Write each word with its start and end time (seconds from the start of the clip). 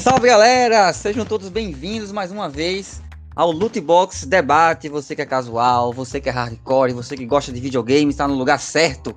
Salve 0.00 0.28
galera, 0.28 0.90
sejam 0.94 1.26
todos 1.26 1.50
bem-vindos 1.50 2.10
mais 2.10 2.32
uma 2.32 2.48
vez 2.48 3.02
ao 3.36 3.52
Loot 3.52 3.78
Box 3.82 4.24
Debate. 4.24 4.88
Você 4.88 5.14
que 5.14 5.20
é 5.20 5.26
casual, 5.26 5.92
você 5.92 6.18
que 6.18 6.30
é 6.30 6.32
hardcore, 6.32 6.94
você 6.94 7.14
que 7.14 7.26
gosta 7.26 7.52
de 7.52 7.60
videogame, 7.60 8.10
está 8.10 8.26
no 8.26 8.32
lugar 8.32 8.58
certo. 8.58 9.14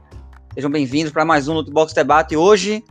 Sejam 0.54 0.70
bem-vindos 0.70 1.14
para 1.14 1.24
mais 1.24 1.48
um 1.48 1.54
Loot 1.54 1.72
Box 1.72 1.94
Debate. 1.94 2.36
Hoje, 2.36 2.84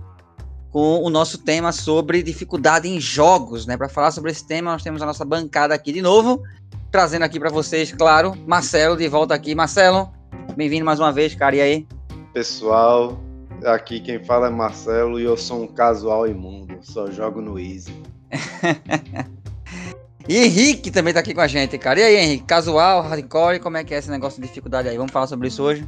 com 0.70 1.02
o 1.02 1.10
nosso 1.10 1.36
tema 1.36 1.70
sobre 1.70 2.22
dificuldade 2.22 2.88
em 2.88 2.98
jogos, 2.98 3.66
né? 3.66 3.76
Para 3.76 3.90
falar 3.90 4.10
sobre 4.10 4.30
esse 4.30 4.46
tema, 4.46 4.72
nós 4.72 4.82
temos 4.82 5.02
a 5.02 5.06
nossa 5.06 5.26
bancada 5.26 5.74
aqui 5.74 5.92
de 5.92 6.00
novo, 6.00 6.42
trazendo 6.90 7.26
aqui 7.26 7.38
para 7.38 7.50
vocês, 7.50 7.92
claro, 7.92 8.34
Marcelo 8.46 8.96
de 8.96 9.06
volta 9.06 9.34
aqui. 9.34 9.54
Marcelo, 9.54 10.10
bem-vindo 10.56 10.86
mais 10.86 10.98
uma 10.98 11.12
vez, 11.12 11.34
cara. 11.34 11.56
E 11.56 11.60
aí? 11.60 11.86
Pessoal, 12.32 13.20
aqui 13.64 14.00
quem 14.00 14.22
fala 14.22 14.48
é 14.48 14.50
Marcelo 14.50 15.20
e 15.20 15.24
eu 15.24 15.36
sou 15.36 15.62
um 15.62 15.66
casual 15.66 16.26
imundo, 16.26 16.78
só 16.82 17.10
jogo 17.10 17.40
no 17.40 17.58
Easy. 17.58 17.92
e 20.28 20.38
Henrique 20.38 20.90
também 20.90 21.14
tá 21.14 21.20
aqui 21.20 21.34
com 21.34 21.40
a 21.40 21.46
gente, 21.46 21.76
cara. 21.78 22.00
E 22.00 22.02
aí, 22.02 22.16
Henrique? 22.16 22.44
Casual, 22.44 23.02
hardcore, 23.02 23.60
como 23.60 23.76
é 23.76 23.84
que 23.84 23.94
é 23.94 23.98
esse 23.98 24.10
negócio 24.10 24.40
de 24.40 24.48
dificuldade 24.48 24.88
aí? 24.88 24.96
Vamos 24.96 25.12
falar 25.12 25.26
sobre 25.26 25.48
isso 25.48 25.62
hoje? 25.62 25.86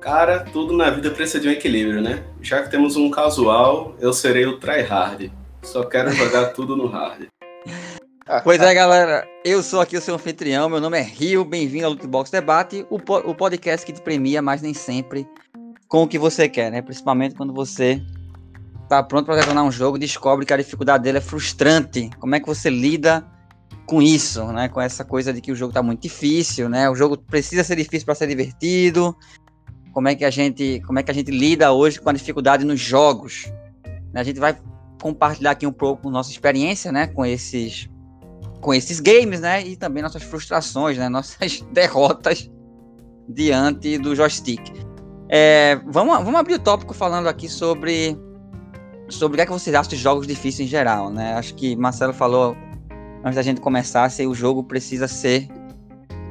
Cara, 0.00 0.40
tudo 0.52 0.76
na 0.76 0.90
vida 0.90 1.10
precisa 1.10 1.40
de 1.40 1.48
um 1.48 1.52
equilíbrio, 1.52 2.00
né? 2.00 2.22
Já 2.40 2.62
que 2.62 2.70
temos 2.70 2.96
um 2.96 3.10
casual, 3.10 3.94
eu 4.00 4.12
serei 4.12 4.46
o 4.46 4.58
tryhard. 4.58 5.32
Só 5.62 5.84
quero 5.84 6.10
jogar 6.12 6.46
tudo 6.54 6.76
no 6.76 6.86
hard. 6.86 7.26
Pois 8.44 8.60
é, 8.60 8.74
galera. 8.74 9.26
Eu 9.44 9.62
sou 9.62 9.80
aqui 9.80 9.96
o 9.96 10.00
seu 10.00 10.14
anfitrião. 10.14 10.68
Meu 10.68 10.80
nome 10.80 10.98
é 10.98 11.02
Rio. 11.02 11.44
Bem-vindo 11.44 11.86
ao 11.86 11.92
Lootbox 11.92 12.30
Debate, 12.30 12.86
o, 12.90 12.98
po 12.98 13.16
o 13.18 13.34
podcast 13.34 13.84
que 13.84 13.92
te 13.92 14.00
premia, 14.00 14.40
mas 14.40 14.62
nem 14.62 14.74
sempre 14.74 15.26
com 15.88 16.02
o 16.02 16.08
que 16.08 16.18
você 16.18 16.48
quer, 16.48 16.70
né? 16.70 16.82
Principalmente 16.82 17.34
quando 17.34 17.52
você 17.52 18.02
tá 18.88 19.02
pronto 19.02 19.26
para 19.26 19.36
detonar 19.36 19.64
um 19.64 19.72
jogo 19.72 19.98
descobre 19.98 20.46
que 20.46 20.52
a 20.52 20.56
dificuldade 20.56 21.02
dele 21.02 21.18
é 21.18 21.20
frustrante. 21.20 22.10
Como 22.18 22.34
é 22.34 22.40
que 22.40 22.46
você 22.46 22.70
lida 22.70 23.26
com 23.86 24.00
isso, 24.02 24.44
né? 24.52 24.68
Com 24.68 24.80
essa 24.80 25.04
coisa 25.04 25.32
de 25.32 25.40
que 25.40 25.50
o 25.50 25.56
jogo 25.56 25.72
tá 25.72 25.82
muito 25.82 26.02
difícil, 26.02 26.68
né? 26.68 26.88
O 26.88 26.94
jogo 26.94 27.16
precisa 27.16 27.64
ser 27.64 27.76
difícil 27.76 28.04
para 28.04 28.14
ser 28.14 28.26
divertido 28.26 29.16
como 29.98 30.06
é 30.06 30.14
que 30.14 30.24
a 30.24 30.30
gente, 30.30 30.80
como 30.86 30.98
é 31.00 31.02
que 31.02 31.10
a 31.10 31.14
gente 31.14 31.32
lida 31.32 31.72
hoje 31.72 32.00
com 32.00 32.08
a 32.08 32.12
dificuldade 32.12 32.64
nos 32.64 32.78
jogos. 32.78 33.52
A 34.14 34.22
gente 34.22 34.38
vai 34.38 34.56
compartilhar 35.02 35.50
aqui 35.50 35.66
um 35.66 35.72
pouco 35.72 36.08
nossa 36.08 36.30
experiência, 36.30 36.92
né, 36.92 37.08
com 37.08 37.26
esses 37.26 37.90
com 38.60 38.72
esses 38.72 39.00
games, 39.00 39.40
né, 39.40 39.66
e 39.66 39.76
também 39.76 40.00
nossas 40.00 40.22
frustrações, 40.22 40.96
né, 40.96 41.08
nossas 41.10 41.62
derrotas 41.72 42.48
diante 43.28 43.98
do 43.98 44.14
joystick. 44.14 44.72
É, 45.28 45.78
vamos, 45.86 46.16
vamos 46.18 46.40
abrir 46.40 46.54
o 46.54 46.58
tópico 46.58 46.94
falando 46.94 47.28
aqui 47.28 47.48
sobre 47.48 48.16
sobre 49.08 49.34
o 49.34 49.36
que 49.36 49.42
é 49.42 49.46
que 49.46 49.52
vocês 49.52 49.74
acham 49.74 49.90
de 49.90 49.96
jogos 49.96 50.26
difíceis 50.26 50.68
em 50.68 50.70
geral, 50.70 51.10
né? 51.10 51.34
Acho 51.34 51.54
que 51.54 51.74
Marcelo 51.76 52.12
falou 52.12 52.56
antes 53.24 53.36
da 53.36 53.42
gente 53.42 53.60
começar 53.60 54.10
se 54.10 54.26
o 54.26 54.34
jogo 54.34 54.62
precisa 54.62 55.08
ser 55.08 55.48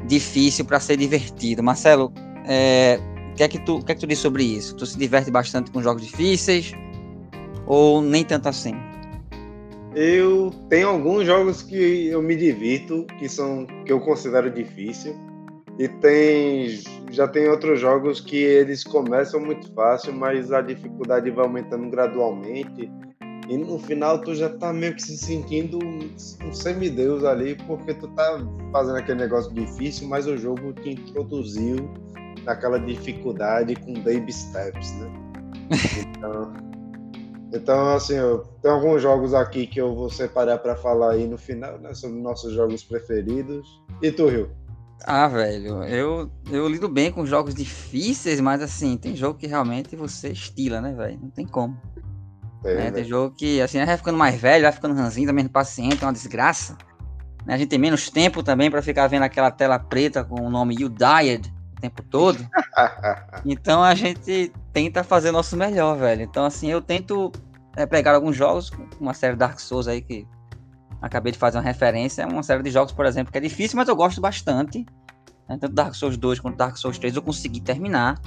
difícil 0.06 0.64
para 0.64 0.80
ser 0.80 0.98
divertido. 0.98 1.64
Marcelo, 1.64 2.14
é, 2.46 3.00
que 3.38 3.44
é 3.44 3.48
que 3.48 3.60
tu, 3.60 3.78
o 3.78 3.86
que 3.86 3.92
é 3.92 3.96
que 3.96 4.02
tu 4.02 4.08
diz 4.08 4.18
sobre 4.18 4.44
isso? 4.44 4.76
Tu 4.76 4.86
se 4.86 4.98
diverte 4.98 5.30
bastante 5.30 5.70
com 5.70 5.82
jogos 5.82 6.02
difíceis 6.02 6.74
ou 7.68 8.02
nem 8.02 8.26
tanto 8.26 8.50
assim? 8.50 8.74
Eu 9.96 10.52
tenho 10.70 10.90
alguns 10.90 11.26
jogos 11.26 11.62
que 11.62 12.08
eu 12.08 12.22
me 12.22 12.36
divirto, 12.36 13.06
que 13.20 13.30
são 13.30 13.66
que 13.86 13.92
eu 13.92 14.00
considero 14.00 14.50
difícil, 14.50 15.16
e 15.80 15.88
tem 15.88 16.82
já 17.18 17.28
tem 17.28 17.50
outros 17.50 17.80
jogos 17.80 18.22
que 18.22 18.38
eles 18.38 18.84
começam 18.84 19.40
muito 19.40 19.74
fácil, 19.74 20.14
mas 20.14 20.52
a 20.52 20.62
dificuldade 20.62 21.32
vai 21.32 21.46
aumentando 21.46 21.90
gradualmente. 21.90 22.92
E 23.50 23.58
no 23.58 23.80
final 23.80 24.22
tu 24.22 24.36
já 24.36 24.50
tá 24.50 24.72
meio 24.72 24.94
que 24.94 25.02
se 25.02 25.18
sentindo 25.18 25.80
um 25.80 26.54
semideus 26.54 27.24
ali, 27.24 27.56
porque 27.66 27.96
tu 27.96 28.08
tá 28.10 28.40
fazendo 28.72 28.98
aquele 28.98 29.20
negócio 29.20 29.52
difícil, 29.52 30.08
mas 30.08 30.28
o 30.28 30.38
jogo 30.38 30.74
te 30.74 30.92
introduziu 30.92 31.90
naquela 32.44 32.78
dificuldade 32.78 33.76
com 33.78 33.96
baby 33.96 34.32
steps, 34.32 34.94
né? 35.00 35.12
Então, 36.18 36.54
então 37.54 37.90
assim, 37.96 38.16
eu 38.16 38.40
tenho 38.62 38.76
alguns 38.76 39.02
jogos 39.02 39.34
aqui 39.34 39.66
que 39.66 39.82
eu 39.82 39.96
vou 39.96 40.10
separar 40.10 40.60
para 40.60 40.76
falar 40.76 41.14
aí 41.14 41.28
no 41.28 41.38
final, 41.38 41.80
né, 41.80 41.94
sobre 41.94 42.20
nossos 42.20 42.54
jogos 42.54 42.84
preferidos. 42.84 43.68
E 44.02 44.12
tu, 44.12 44.28
Rio? 44.28 44.50
Ah, 45.06 45.28
velho, 45.28 45.84
eu, 45.84 46.32
eu 46.52 46.68
lido 46.68 46.90
bem 46.90 47.12
com 47.12 47.26
jogos 47.26 47.54
difíceis, 47.54 48.40
mas 48.42 48.62
assim, 48.62 48.98
tem 48.98 49.16
jogo 49.16 49.40
que 49.40 49.48
realmente 49.48 49.96
você 49.96 50.30
estila, 50.30 50.82
né, 50.82 50.94
velho? 50.94 51.20
Não 51.22 51.30
tem 51.30 51.46
como. 51.46 51.80
Tem, 52.64 52.76
né? 52.76 52.92
Tem 52.92 53.04
jogo 53.04 53.34
que, 53.36 53.62
assim, 53.62 53.84
vai 53.84 53.98
ficando 53.98 54.18
mais 54.18 54.40
velho, 54.40 54.64
vai 54.64 54.72
ficando 54.72 54.96
ranzinho, 54.96 55.28
tá 55.28 55.34
menos 55.34 55.52
paciente, 55.52 56.04
é 56.04 56.06
uma 56.06 56.14
desgraça. 56.14 56.78
Né? 57.46 57.54
A 57.54 57.58
gente 57.58 57.70
tem 57.70 57.80
menos 57.80 58.10
tempo 58.10 58.44
também 58.44 58.70
para 58.70 58.82
ficar 58.82 59.08
vendo 59.08 59.24
aquela 59.24 59.52
tela 59.52 59.80
preta 59.80 60.24
com 60.24 60.42
o 60.42 60.50
nome 60.50 60.76
You 60.78 60.90
Died 60.90 61.48
o 61.78 61.82
tempo 61.82 62.04
todo. 62.04 62.46
então 63.46 63.84
a 63.84 63.96
gente 63.96 64.52
tenta 64.74 65.04
fazer 65.04 65.30
o 65.30 65.34
nosso 65.34 65.56
melhor, 65.56 65.98
velho. 65.98 66.24
Então, 66.24 66.44
assim, 66.44 66.70
eu 66.70 66.82
tento 66.82 67.32
é, 67.76 67.86
pegar 67.86 68.16
alguns 68.16 68.36
jogos, 68.36 68.72
uma 69.00 69.14
série 69.14 69.36
Dark 69.36 69.60
Souls 69.60 69.88
aí 69.88 70.02
que 70.02 70.28
acabei 71.02 71.32
de 71.32 71.38
fazer 71.38 71.58
uma 71.58 71.64
referência, 71.64 72.24
é 72.24 72.26
uma 72.26 72.44
série 72.44 72.64
de 72.64 72.70
jogos, 72.70 72.94
por 72.94 73.06
exemplo, 73.06 73.32
que 73.32 73.38
é 73.38 73.42
difícil, 73.42 73.78
mas 73.78 73.88
eu 73.88 73.96
gosto 73.96 74.20
bastante. 74.22 74.86
Né? 75.48 75.58
Tanto 75.60 75.74
Dark 75.74 75.94
Souls 75.96 76.18
2 76.18 76.40
quanto 76.40 76.58
Dark 76.58 76.78
Souls 76.78 76.98
3 76.98 77.16
eu 77.16 77.22
consegui 77.22 77.62
terminar. 77.62 78.20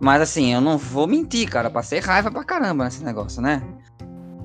Mas 0.00 0.20
assim, 0.22 0.52
eu 0.52 0.60
não 0.60 0.76
vou 0.76 1.06
mentir, 1.06 1.48
cara. 1.48 1.70
Passei 1.70 2.00
raiva 2.00 2.30
pra 2.30 2.44
caramba 2.44 2.84
nesse 2.84 3.02
negócio, 3.02 3.40
né? 3.40 3.62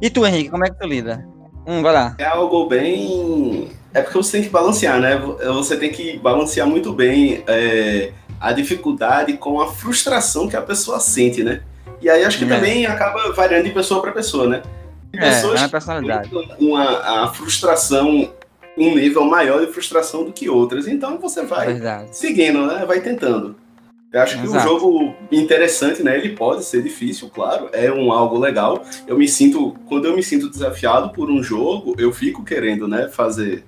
E 0.01 0.09
tu, 0.09 0.25
Henrique, 0.25 0.49
como 0.49 0.63
é 0.63 0.69
que 0.69 0.79
tu 0.79 0.87
lida? 0.87 1.27
Hum, 1.67 1.81
vai 1.81 1.93
lá. 1.93 2.15
É 2.17 2.25
algo 2.25 2.67
bem 2.67 3.69
é 3.93 4.01
porque 4.01 4.17
você 4.17 4.33
tem 4.33 4.43
que 4.43 4.49
balancear, 4.49 4.99
né? 4.99 5.17
Você 5.17 5.75
tem 5.75 5.91
que 5.91 6.17
balancear 6.19 6.67
muito 6.67 6.93
bem 6.93 7.43
é, 7.47 8.11
a 8.39 8.51
dificuldade 8.51 9.33
com 9.33 9.59
a 9.59 9.71
frustração 9.71 10.47
que 10.47 10.55
a 10.55 10.61
pessoa 10.61 10.99
sente, 10.99 11.43
né? 11.43 11.61
E 12.01 12.09
aí 12.09 12.23
acho 12.23 12.37
que 12.37 12.45
é. 12.45 12.47
também 12.47 12.85
acaba 12.85 13.33
variando 13.33 13.65
de 13.65 13.71
pessoa 13.71 14.01
para 14.01 14.11
pessoa, 14.11 14.47
né? 14.47 14.61
É, 15.13 15.19
pessoas 15.19 15.61
é 15.61 15.67
personalidade. 15.67 16.29
uma, 16.59 17.23
a 17.23 17.27
frustração, 17.29 18.31
um 18.77 18.95
nível 18.95 19.25
maior 19.25 19.65
de 19.65 19.71
frustração 19.71 20.23
do 20.23 20.31
que 20.31 20.49
outras. 20.49 20.87
Então 20.87 21.17
você 21.17 21.43
vai 21.43 21.67
Verdade. 21.67 22.15
seguindo, 22.15 22.65
né? 22.65 22.85
Vai 22.85 23.01
tentando. 23.01 23.55
Eu 24.11 24.21
acho 24.21 24.39
que 24.39 24.43
Exato. 24.43 24.65
um 24.65 24.67
jogo 24.67 25.15
interessante, 25.31 26.01
né? 26.01 26.17
Ele 26.17 26.29
pode 26.29 26.63
ser 26.63 26.81
difícil, 26.81 27.29
claro, 27.29 27.69
é 27.71 27.91
um 27.91 28.11
algo 28.11 28.39
legal. 28.39 28.83
Eu 29.05 29.15
me 29.17 29.27
sinto, 29.27 29.75
quando 29.87 30.05
eu 30.05 30.15
me 30.15 30.23
sinto 30.23 30.49
desafiado 30.49 31.09
por 31.11 31.29
um 31.29 31.43
jogo, 31.43 31.95
eu 31.99 32.11
fico 32.11 32.43
querendo, 32.43 32.87
né, 32.87 33.07
fazer 33.07 33.63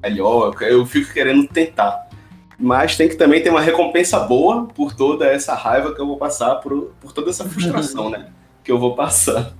melhor, 0.00 0.54
eu 0.62 0.86
fico 0.86 1.12
querendo 1.12 1.46
tentar. 1.48 2.08
Mas 2.56 2.96
tem 2.96 3.08
que 3.08 3.16
também 3.16 3.42
ter 3.42 3.50
uma 3.50 3.60
recompensa 3.60 4.20
boa 4.20 4.66
por 4.66 4.94
toda 4.94 5.26
essa 5.26 5.54
raiva 5.54 5.92
que 5.92 6.00
eu 6.00 6.06
vou 6.06 6.18
passar, 6.18 6.56
por, 6.56 6.92
por 7.00 7.10
toda 7.10 7.30
essa 7.30 7.44
frustração, 7.44 8.10
né? 8.10 8.28
Que 8.62 8.70
eu 8.70 8.78
vou 8.78 8.94
passar. 8.94 9.52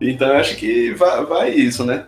Então 0.00 0.32
acho 0.32 0.56
que 0.56 0.94
vai, 0.94 1.24
vai 1.24 1.50
isso, 1.50 1.84
né? 1.84 2.06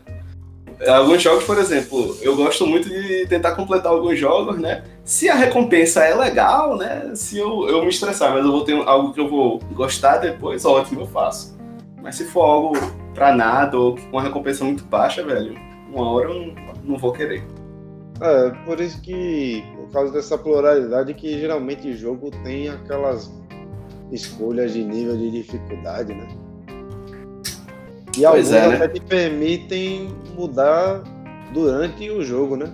Alguns 0.88 1.22
jogos, 1.22 1.44
por 1.44 1.58
exemplo, 1.58 2.16
eu 2.22 2.34
gosto 2.34 2.66
muito 2.66 2.88
de 2.88 3.26
tentar 3.26 3.52
completar 3.52 3.92
alguns 3.92 4.18
jogos, 4.18 4.58
né? 4.58 4.82
Se 5.04 5.28
a 5.28 5.34
recompensa 5.34 6.02
é 6.02 6.14
legal, 6.14 6.76
né? 6.76 7.12
Se 7.14 7.38
eu, 7.38 7.68
eu 7.68 7.82
me 7.82 7.88
estressar, 7.88 8.32
mas 8.32 8.44
eu 8.44 8.50
vou 8.50 8.64
ter 8.64 8.74
algo 8.88 9.12
que 9.12 9.20
eu 9.20 9.28
vou 9.28 9.60
gostar 9.72 10.18
depois, 10.18 10.64
ótimo, 10.64 11.02
eu 11.02 11.06
faço. 11.06 11.56
Mas 12.02 12.16
se 12.16 12.24
for 12.24 12.42
algo 12.42 12.72
pra 13.14 13.32
nada 13.32 13.78
ou 13.78 13.94
com 13.94 14.02
uma 14.10 14.22
recompensa 14.22 14.64
muito 14.64 14.84
baixa, 14.84 15.22
velho, 15.22 15.54
uma 15.88 16.10
hora 16.10 16.30
eu 16.30 16.34
não, 16.34 16.54
não 16.84 16.96
vou 16.96 17.12
querer. 17.12 17.44
É, 18.20 18.50
por 18.64 18.80
isso 18.80 19.00
que, 19.02 19.64
por 19.76 19.90
causa 19.92 20.12
dessa 20.12 20.36
pluralidade, 20.36 21.14
que 21.14 21.38
geralmente 21.38 21.88
o 21.88 21.96
jogo 21.96 22.30
tem 22.42 22.68
aquelas 22.68 23.30
escolhas 24.10 24.72
de 24.72 24.82
nível 24.82 25.16
de 25.16 25.30
dificuldade, 25.30 26.12
né? 26.12 26.26
E 28.16 28.22
pois 28.22 28.52
alguns 28.52 28.52
é, 28.52 28.68
né? 28.68 28.76
até 28.76 28.88
te 28.88 29.00
permitem 29.00 30.08
mudar 30.36 31.02
durante 31.52 32.10
o 32.10 32.22
jogo, 32.22 32.56
né? 32.56 32.70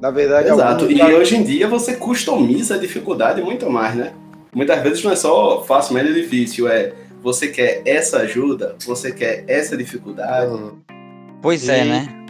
Na 0.00 0.10
verdade, 0.10 0.48
Exato. 0.48 0.90
E 0.90 1.02
hoje 1.02 1.36
em 1.36 1.42
dia 1.42 1.66
você 1.66 1.94
customiza 1.94 2.74
a 2.74 2.78
dificuldade 2.78 3.40
muito 3.40 3.70
mais, 3.70 3.94
né? 3.94 4.12
Muitas 4.54 4.82
vezes 4.82 5.02
não 5.02 5.12
é 5.12 5.16
só 5.16 5.62
fácil, 5.64 5.94
médio 5.94 6.16
e 6.16 6.22
difícil, 6.22 6.68
é 6.68 6.92
você 7.22 7.48
quer 7.48 7.82
essa 7.86 8.18
ajuda, 8.18 8.76
você 8.84 9.10
quer 9.10 9.44
essa 9.48 9.76
dificuldade. 9.76 10.52
Uhum. 10.52 10.72
Pois 11.40 11.68
é, 11.68 11.78
e... 11.78 11.80
é, 11.80 11.84
né? 11.84 12.24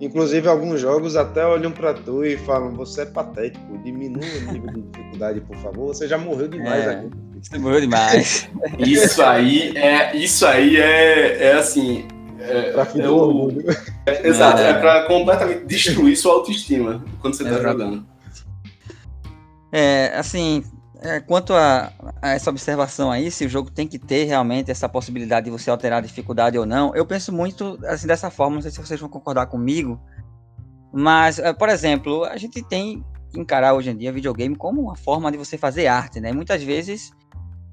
Inclusive, 0.00 0.48
alguns 0.48 0.80
jogos 0.80 1.16
até 1.16 1.46
olham 1.46 1.70
para 1.70 1.94
tu 1.94 2.24
e 2.24 2.36
falam: 2.36 2.72
Você 2.72 3.02
é 3.02 3.06
patético, 3.06 3.78
diminua 3.78 4.24
o 4.24 4.52
nível 4.52 4.72
de 4.72 4.82
dificuldade, 4.82 5.40
por 5.40 5.56
favor. 5.58 5.86
Você 5.86 6.08
já 6.08 6.18
morreu 6.18 6.48
demais 6.48 6.84
é, 6.84 6.90
aqui. 6.90 7.10
Você 7.44 7.58
morreu 7.58 7.80
demais. 7.82 8.48
isso 8.78 9.22
aí 9.22 9.76
é. 9.76 10.16
Isso 10.16 10.46
aí 10.46 10.76
é, 10.76 11.50
é 11.50 11.52
assim. 11.54 12.08
É, 12.40 12.72
pra 12.72 12.86
é 12.96 13.08
o, 13.08 13.50
é, 14.04 14.28
Exato, 14.28 14.60
é, 14.60 14.70
é 14.70 14.74
pra 14.74 15.06
completamente 15.06 15.64
destruir 15.64 16.16
sua 16.16 16.34
autoestima 16.34 17.02
quando 17.20 17.34
você 17.34 17.44
tá 17.44 17.60
jogando. 17.60 18.06
É, 19.72 20.12
assim, 20.14 20.62
é, 21.00 21.20
quanto 21.20 21.54
a, 21.54 21.92
essa 22.22 22.50
observação 22.50 23.10
aí, 23.10 23.30
se 23.30 23.46
o 23.46 23.48
jogo 23.48 23.70
tem 23.70 23.86
que 23.86 23.98
ter 23.98 24.24
realmente 24.24 24.70
essa 24.70 24.88
possibilidade 24.88 25.44
de 25.44 25.50
você 25.50 25.70
alterar 25.70 25.98
a 25.98 26.02
dificuldade 26.02 26.58
ou 26.58 26.66
não, 26.66 26.94
eu 26.94 27.06
penso 27.06 27.32
muito 27.32 27.78
assim 27.86 28.06
dessa 28.06 28.30
forma, 28.30 28.56
não 28.56 28.62
sei 28.62 28.70
se 28.70 28.80
vocês 28.80 29.00
vão 29.00 29.08
concordar 29.08 29.46
comigo, 29.46 30.00
mas, 30.92 31.38
eh, 31.38 31.52
por 31.52 31.68
exemplo, 31.68 32.24
a 32.24 32.36
gente 32.36 32.62
tem 32.62 33.04
que 33.30 33.40
encarar 33.40 33.74
hoje 33.74 33.90
em 33.90 33.96
dia 33.96 34.12
videogame 34.12 34.54
como 34.54 34.80
uma 34.80 34.96
forma 34.96 35.32
de 35.32 35.36
você 35.36 35.58
fazer 35.58 35.88
arte, 35.88 36.20
né? 36.20 36.30
Muitas 36.30 36.62
vezes, 36.62 37.10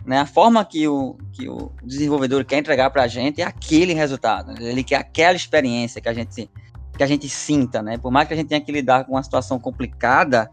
né, 0.06 0.20
a 0.20 0.26
forma 0.26 0.64
que 0.66 0.88
o, 0.88 1.18
que 1.32 1.48
o 1.48 1.72
desenvolvedor 1.84 2.44
quer 2.44 2.58
entregar 2.58 2.90
para 2.90 3.04
a 3.04 3.08
gente 3.08 3.42
é 3.42 3.46
aquele 3.46 3.94
resultado, 3.94 4.54
ele 4.62 4.84
quer 4.84 4.98
aquela 4.98 5.36
experiência 5.36 6.02
que 6.02 6.10
a 6.10 6.14
gente 6.14 6.50
que 6.98 7.04
a 7.04 7.08
gente 7.08 7.28
sinta, 7.30 7.82
né? 7.82 7.98
Por 7.98 8.12
mais 8.12 8.28
que 8.28 8.34
a 8.34 8.38
gente 8.38 8.50
tenha 8.50 8.62
que 8.62 8.72
lidar 8.72 9.06
com 9.06 9.14
uma 9.14 9.24
situação 9.24 9.58
complicada, 9.58 10.50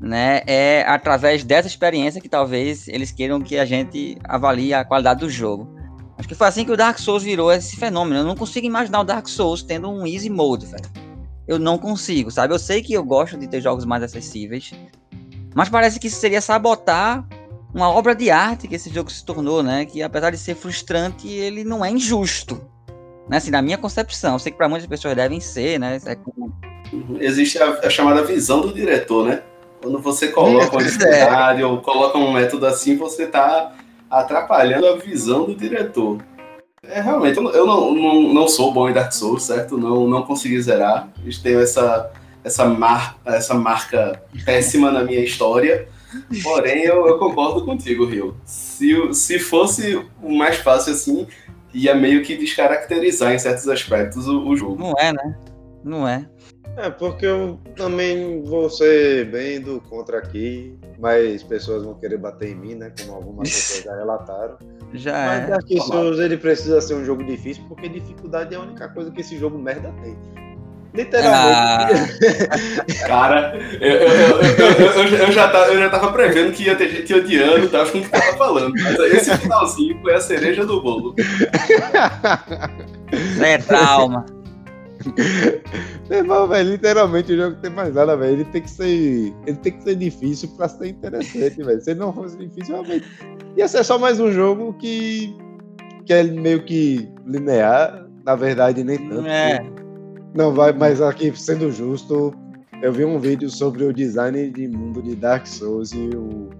né, 0.00 0.42
é 0.46 0.84
através 0.86 1.44
dessa 1.44 1.68
experiência 1.68 2.20
que 2.20 2.28
talvez 2.28 2.88
eles 2.88 3.12
queiram 3.12 3.40
que 3.40 3.56
a 3.56 3.64
gente 3.64 4.18
avalie 4.24 4.74
a 4.74 4.84
qualidade 4.84 5.20
do 5.20 5.30
jogo. 5.30 5.72
Acho 6.18 6.28
que 6.28 6.34
foi 6.34 6.48
assim 6.48 6.64
que 6.64 6.72
o 6.72 6.76
Dark 6.76 6.98
Souls 6.98 7.22
virou 7.22 7.50
esse 7.52 7.76
fenômeno. 7.76 8.20
Eu 8.20 8.24
não 8.24 8.36
consigo 8.36 8.66
imaginar 8.66 9.00
o 9.00 9.04
Dark 9.04 9.28
Souls 9.28 9.62
tendo 9.62 9.88
um 9.88 10.06
easy 10.06 10.28
mode, 10.28 10.66
velho. 10.66 10.90
Eu 11.46 11.58
não 11.58 11.78
consigo, 11.78 12.30
sabe? 12.30 12.52
Eu 12.52 12.58
sei 12.58 12.82
que 12.82 12.92
eu 12.92 13.04
gosto 13.04 13.36
de 13.38 13.46
ter 13.46 13.60
jogos 13.60 13.84
mais 13.84 14.02
acessíveis, 14.02 14.72
mas 15.54 15.68
parece 15.68 15.98
que 15.98 16.08
isso 16.08 16.20
seria 16.20 16.40
sabotar 16.40 17.26
uma 17.74 17.90
obra 17.90 18.14
de 18.14 18.30
arte 18.30 18.68
que 18.68 18.74
esse 18.74 18.92
jogo 18.92 19.10
se 19.10 19.24
tornou, 19.24 19.62
né? 19.62 19.84
Que 19.84 20.02
apesar 20.02 20.30
de 20.30 20.38
ser 20.38 20.54
frustrante, 20.54 21.28
ele 21.28 21.64
não 21.64 21.84
é 21.84 21.90
injusto. 21.90 22.60
Né? 23.28 23.38
Assim, 23.38 23.50
na 23.50 23.62
minha 23.62 23.78
concepção, 23.78 24.34
eu 24.34 24.38
sei 24.38 24.52
que 24.52 24.58
para 24.58 24.68
muitas 24.68 24.86
pessoas 24.86 25.14
devem 25.14 25.40
ser, 25.40 25.78
né? 25.78 25.98
É 26.04 26.14
como... 26.14 26.52
Existe 27.20 27.58
a, 27.58 27.70
a 27.70 27.88
chamada 27.88 28.22
visão 28.22 28.60
do 28.60 28.72
diretor, 28.72 29.26
né? 29.26 29.42
Quando 29.80 29.98
você 29.98 30.28
coloca 30.28 30.76
uma 30.76 30.84
dificuldade 30.84 31.62
é. 31.62 31.66
ou 31.66 31.80
coloca 31.80 32.18
um 32.18 32.32
método 32.32 32.66
assim, 32.66 32.96
você 32.96 33.24
está 33.24 33.72
atrapalhando 34.10 34.86
a 34.86 34.96
visão 34.96 35.44
do 35.44 35.54
diretor. 35.54 36.18
É, 36.84 37.00
realmente, 37.00 37.36
eu 37.36 37.66
não, 37.66 37.94
não, 37.94 38.34
não 38.34 38.48
sou 38.48 38.72
bom 38.72 38.88
em 38.88 38.92
Dark 38.92 39.12
Souls, 39.12 39.44
certo? 39.44 39.78
Não, 39.78 40.06
não 40.06 40.22
consegui 40.22 40.60
zerar. 40.60 41.08
Tenho 41.42 41.60
essa, 41.60 42.10
essa, 42.44 42.64
mar, 42.66 43.16
essa 43.24 43.54
marca 43.54 44.22
péssima 44.44 44.90
na 44.90 45.02
minha 45.02 45.20
história. 45.20 45.88
Porém, 46.42 46.84
eu, 46.84 47.06
eu 47.06 47.18
concordo 47.18 47.64
contigo, 47.64 48.04
Rio. 48.04 48.36
Se, 48.44 48.94
se 49.14 49.38
fosse 49.38 49.96
o 50.22 50.36
mais 50.36 50.56
fácil 50.56 50.92
assim, 50.92 51.26
ia 51.74 51.94
meio 51.94 52.22
que 52.22 52.36
descaracterizar 52.36 53.32
em 53.32 53.38
certos 53.38 53.68
aspectos 53.68 54.26
o, 54.26 54.46
o 54.46 54.56
jogo. 54.56 54.78
Não 54.78 54.94
é, 54.98 55.12
né? 55.12 55.38
Não 55.84 56.06
é. 56.06 56.28
É, 56.76 56.88
porque 56.88 57.26
eu 57.26 57.60
também 57.76 58.42
vou 58.44 58.70
ser 58.70 59.26
bem 59.30 59.60
do 59.60 59.80
contra 59.82 60.18
aqui, 60.18 60.74
mas 60.98 61.42
pessoas 61.42 61.84
vão 61.84 61.94
querer 61.94 62.16
bater 62.16 62.50
em 62.50 62.54
mim, 62.54 62.74
né? 62.74 62.92
Como 62.98 63.14
algumas 63.14 63.48
pessoas 63.52 63.84
já 63.84 63.96
relataram. 63.96 64.56
Já 64.94 65.12
mas 65.12 65.44
é. 65.44 65.46
Dark 65.48 65.68
Souls 65.86 66.18
ele 66.18 66.36
precisa 66.36 66.80
ser 66.80 66.94
um 66.94 67.04
jogo 67.04 67.24
difícil, 67.24 67.64
porque 67.68 67.88
dificuldade 67.88 68.54
é 68.54 68.58
a 68.58 68.60
única 68.60 68.88
coisa 68.88 69.10
que 69.10 69.20
esse 69.20 69.36
jogo 69.38 69.58
merda 69.58 69.92
tem. 70.02 70.16
Literalmente. 70.94 72.12
Ah, 72.50 73.06
cara, 73.06 73.58
eu, 73.80 73.92
eu, 73.92 74.40
eu, 74.40 75.18
eu, 75.18 75.32
já 75.32 75.48
tava, 75.48 75.72
eu 75.72 75.78
já 75.78 75.88
tava 75.88 76.12
prevendo 76.12 76.52
que 76.52 76.64
ia 76.64 76.76
ter 76.76 76.90
gente 76.90 77.14
odiando, 77.14 77.68
tava 77.70 77.90
com 77.90 77.98
o 77.98 78.02
que 78.02 78.08
tava 78.10 78.36
falando. 78.36 78.74
Mas 78.74 78.98
esse 79.14 79.36
finalzinho 79.38 79.98
foi 80.02 80.14
a 80.14 80.20
cereja 80.20 80.66
do 80.66 80.82
bolo. 80.82 81.14
É 83.42 83.58
trauma. 83.58 84.24
Irmão, 86.10 86.46
velho, 86.46 86.70
literalmente 86.70 87.32
o 87.32 87.36
jogo 87.36 87.56
tem 87.56 87.70
mais 87.70 87.94
nada, 87.94 88.16
velho. 88.16 88.34
Ele 88.34 88.44
tem 88.44 88.62
que 88.62 88.70
ser. 88.70 89.34
Ele 89.46 89.56
tem 89.56 89.72
que 89.72 89.82
ser 89.82 89.96
difícil 89.96 90.48
pra 90.56 90.68
ser 90.68 90.88
interessante, 90.88 91.62
velho. 91.62 91.80
Se 91.80 91.90
ele 91.90 92.00
não 92.00 92.12
fosse 92.12 92.36
difícil, 92.36 92.74
realmente. 92.74 93.06
Ia 93.56 93.68
ser 93.68 93.84
só 93.84 93.98
mais 93.98 94.20
um 94.20 94.30
jogo 94.30 94.74
que. 94.74 95.36
que 96.04 96.12
é 96.12 96.22
meio 96.22 96.62
que 96.64 97.08
linear. 97.26 98.06
Na 98.24 98.36
verdade, 98.36 98.84
nem 98.84 98.98
tanto. 99.08 99.26
É. 99.26 99.81
Não 100.34 100.52
vai, 100.54 100.72
mas 100.72 101.00
aqui, 101.00 101.32
sendo 101.36 101.70
justo, 101.70 102.32
eu 102.82 102.92
vi 102.92 103.04
um 103.04 103.18
vídeo 103.18 103.50
sobre 103.50 103.84
o 103.84 103.92
design 103.92 104.50
de 104.50 104.66
mundo 104.66 105.02
de 105.02 105.14
Dark 105.14 105.46
Souls 105.46 105.92
e 105.92 106.10
o, 106.16 106.50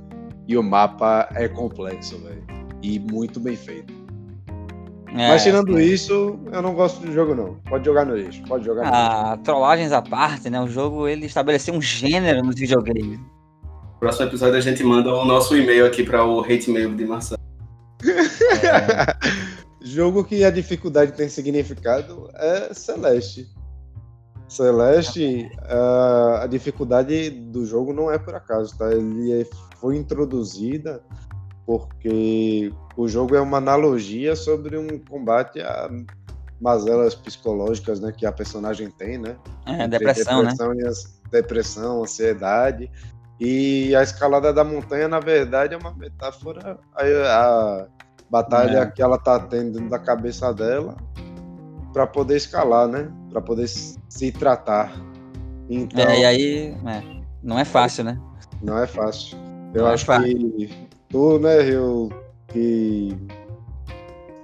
e 0.47 0.57
o 0.57 0.63
mapa 0.63 1.29
é 1.35 1.49
complexo, 1.49 2.19
velho. 2.19 2.45
E 2.83 2.99
muito 2.99 3.41
bem 3.41 3.57
feito. 3.57 3.93
É, 5.15 5.29
Mas 5.29 5.43
tirando 5.43 5.77
sim. 5.77 5.83
isso, 5.83 6.39
eu 6.51 6.63
não 6.63 6.75
gosto 6.75 7.01
do 7.01 7.13
jogo, 7.13 7.35
não. 7.35 7.57
Pode 7.69 7.85
jogar 7.85 8.07
no 8.07 8.17
lixo, 8.17 8.43
pode 8.45 8.65
jogar 8.65 8.85
no 8.85 8.91
ah, 8.95 9.39
trollagens 9.45 9.93
à 9.93 10.01
parte, 10.01 10.49
né? 10.49 10.59
O 10.61 10.67
jogo 10.67 11.07
ele 11.07 11.27
estabeleceu 11.27 11.75
um 11.75 11.83
gênero 11.83 12.43
nos 12.43 12.57
videogames. 12.57 13.19
No 13.19 13.99
próximo 14.01 14.27
episódio 14.27 14.57
a 14.57 14.61
gente 14.61 14.83
manda 14.83 15.15
o 15.15 15.25
nosso 15.25 15.57
e-mail 15.57 15.87
aqui 15.87 16.03
para 16.03 16.25
o 16.25 16.41
hate 16.41 16.71
mail 16.71 16.95
de 16.95 17.05
Marcelo. 17.05 17.41
É. 18.03 19.33
jogo 19.85 20.25
que 20.25 20.45
a 20.45 20.51
dificuldade 20.51 21.13
tem 21.13 21.29
significado 21.29 22.31
é 22.35 22.73
Celeste. 22.73 23.49
Celeste, 24.53 25.51
a 26.41 26.47
dificuldade 26.47 27.31
do 27.31 27.65
jogo 27.65 27.93
não 27.93 28.11
é 28.11 28.19
por 28.19 28.35
acaso, 28.35 28.77
tá? 28.77 28.93
Ele 28.93 29.49
foi 29.81 29.97
introduzida 29.97 31.03
porque 31.67 32.73
o 32.97 33.09
jogo 33.09 33.35
é 33.35 33.41
uma 33.41 33.57
analogia 33.57 34.37
sobre 34.37 34.77
um 34.77 34.99
combate 34.99 35.61
a 35.61 35.89
mazelas 36.61 37.15
psicológicas, 37.15 37.99
né, 37.99 38.13
que 38.13 38.25
a 38.25 38.31
personagem 38.31 38.91
tem, 38.91 39.19
né? 39.19 39.37
É, 39.67 39.89
depressão, 39.89 40.43
depressão 40.43 40.75
né? 40.75 40.93
depressão, 41.31 42.03
ansiedade. 42.03 42.91
E 43.41 43.97
a 43.97 44.03
escalada 44.03 44.53
da 44.53 44.63
montanha, 44.63 45.09
na 45.09 45.19
verdade, 45.19 45.75
é 45.75 45.77
uma 45.77 45.93
metáfora 45.93 46.79
a, 46.95 47.03
a 47.03 47.87
batalha 48.31 48.79
é. 48.79 48.87
que 48.87 49.03
ela 49.03 49.19
tá 49.19 49.41
tendo 49.41 49.73
dentro 49.73 49.91
da 49.91 49.99
cabeça 49.99 50.53
dela 50.53 50.97
para 51.93 52.07
poder 52.07 52.37
escalar, 52.37 52.89
né? 52.89 53.11
Para 53.31 53.41
poder 53.41 53.69
se 53.69 54.33
tratar. 54.33 54.93
Então, 55.69 56.11
é, 56.11 56.21
e 56.21 56.25
aí, 56.25 56.77
é, 56.87 57.23
não 57.43 57.59
é 57.59 57.65
fácil, 57.65 58.05
né? 58.05 58.19
Não 58.63 58.79
é 58.79 58.87
fácil. 58.87 59.39
Eu 59.75 59.83
não 59.83 59.91
é 59.91 59.95
acho 59.95 60.05
é 60.05 60.07
fácil. 60.07 60.53
que 60.53 60.89
tu, 61.09 61.39
né, 61.39 61.69
eu 61.69 62.11
que 62.49 63.17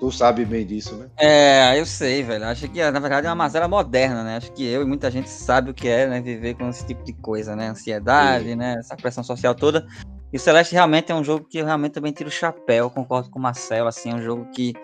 tu 0.01 0.11
sabe 0.11 0.45
bem 0.45 0.65
disso, 0.65 0.97
né? 0.97 1.09
É, 1.19 1.79
eu 1.79 1.85
sei, 1.85 2.23
velho. 2.23 2.45
Acho 2.47 2.69
que 2.69 2.91
na 2.91 3.01
verdade 3.01 3.27
é 3.27 3.31
uma 3.31 3.37
mazela 3.37 3.69
moderna, 3.69 4.23
né? 4.23 4.37
Acho 4.37 4.53
que 4.53 4.65
eu 4.65 4.83
e 4.83 4.85
muita 4.85 5.11
gente 5.11 5.29
sabe 5.29 5.71
o 5.71 5.75
que 5.75 5.89
é, 5.89 6.07
né, 6.07 6.21
viver 6.21 6.55
com 6.55 6.69
esse 6.69 6.87
tipo 6.87 7.05
de 7.05 7.13
coisa, 7.13 7.55
né? 7.55 7.69
Ansiedade, 7.69 8.51
Sim. 8.51 8.57
né, 8.57 8.77
essa 8.79 8.97
pressão 8.97 9.23
social 9.23 9.55
toda. 9.55 9.87
E 10.33 10.37
o 10.37 10.41
Celeste 10.41 10.75
realmente 10.75 11.11
é 11.11 11.15
um 11.15 11.25
jogo 11.25 11.47
que 11.49 11.59
eu 11.59 11.65
realmente 11.65 11.93
também 11.93 12.13
tiro 12.13 12.29
o 12.29 12.33
chapéu, 12.33 12.91
concordo 12.91 13.31
com 13.31 13.39
o 13.39 13.43
Marcelo, 13.43 13.89
assim, 13.89 14.11
é 14.11 14.15
um 14.15 14.23
jogo 14.23 14.47
que 14.51 14.75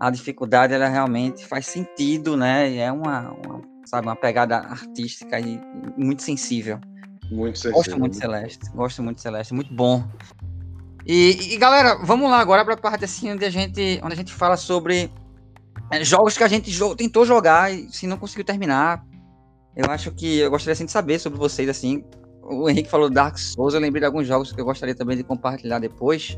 a 0.00 0.10
dificuldade 0.10 0.72
ela 0.72 0.88
realmente 0.88 1.46
faz 1.46 1.66
sentido, 1.66 2.34
né? 2.34 2.70
E 2.70 2.78
é 2.78 2.90
uma, 2.90 3.32
uma 3.32 3.60
sabe, 3.84 4.06
uma 4.06 4.16
pegada 4.16 4.56
artística 4.56 5.38
e 5.38 5.60
muito 5.96 6.22
sensível. 6.22 6.80
Muito 7.30 7.58
sensível. 7.58 7.76
Gosto 7.76 7.98
muito 7.98 8.12
de 8.12 8.18
Celeste, 8.18 8.70
gosto 8.74 9.02
muito 9.02 9.20
Celeste, 9.20 9.52
muito 9.52 9.74
bom. 9.74 10.02
E, 11.06 11.54
e, 11.54 11.56
galera, 11.58 11.96
vamos 12.02 12.30
lá 12.30 12.38
agora 12.40 12.64
para 12.64 12.74
a 12.74 12.78
parte 12.78 13.04
assim 13.04 13.30
onde 13.30 13.44
a 13.44 13.50
gente, 13.50 14.00
onde 14.02 14.14
a 14.14 14.16
gente 14.16 14.32
fala 14.32 14.56
sobre 14.56 15.10
é, 15.90 16.02
jogos 16.02 16.36
que 16.36 16.44
a 16.44 16.48
gente 16.48 16.70
jo 16.70 16.94
tentou 16.96 17.26
jogar 17.26 17.72
e 17.72 17.90
se 17.90 18.06
não 18.06 18.16
conseguiu 18.16 18.44
terminar. 18.44 19.04
Eu 19.76 19.90
acho 19.90 20.10
que 20.12 20.38
eu 20.38 20.50
gostaria 20.50 20.72
assim, 20.72 20.86
de 20.86 20.92
saber 20.92 21.18
sobre 21.18 21.38
vocês 21.38 21.68
assim. 21.68 22.02
O 22.42 22.68
Henrique 22.68 22.88
falou 22.88 23.10
Dark 23.10 23.38
Souls, 23.38 23.74
eu 23.74 23.80
lembrei 23.80 24.00
de 24.00 24.06
alguns 24.06 24.26
jogos 24.26 24.50
que 24.50 24.60
eu 24.60 24.64
gostaria 24.64 24.94
também 24.94 25.16
de 25.16 25.22
compartilhar 25.22 25.78
depois. 25.78 26.36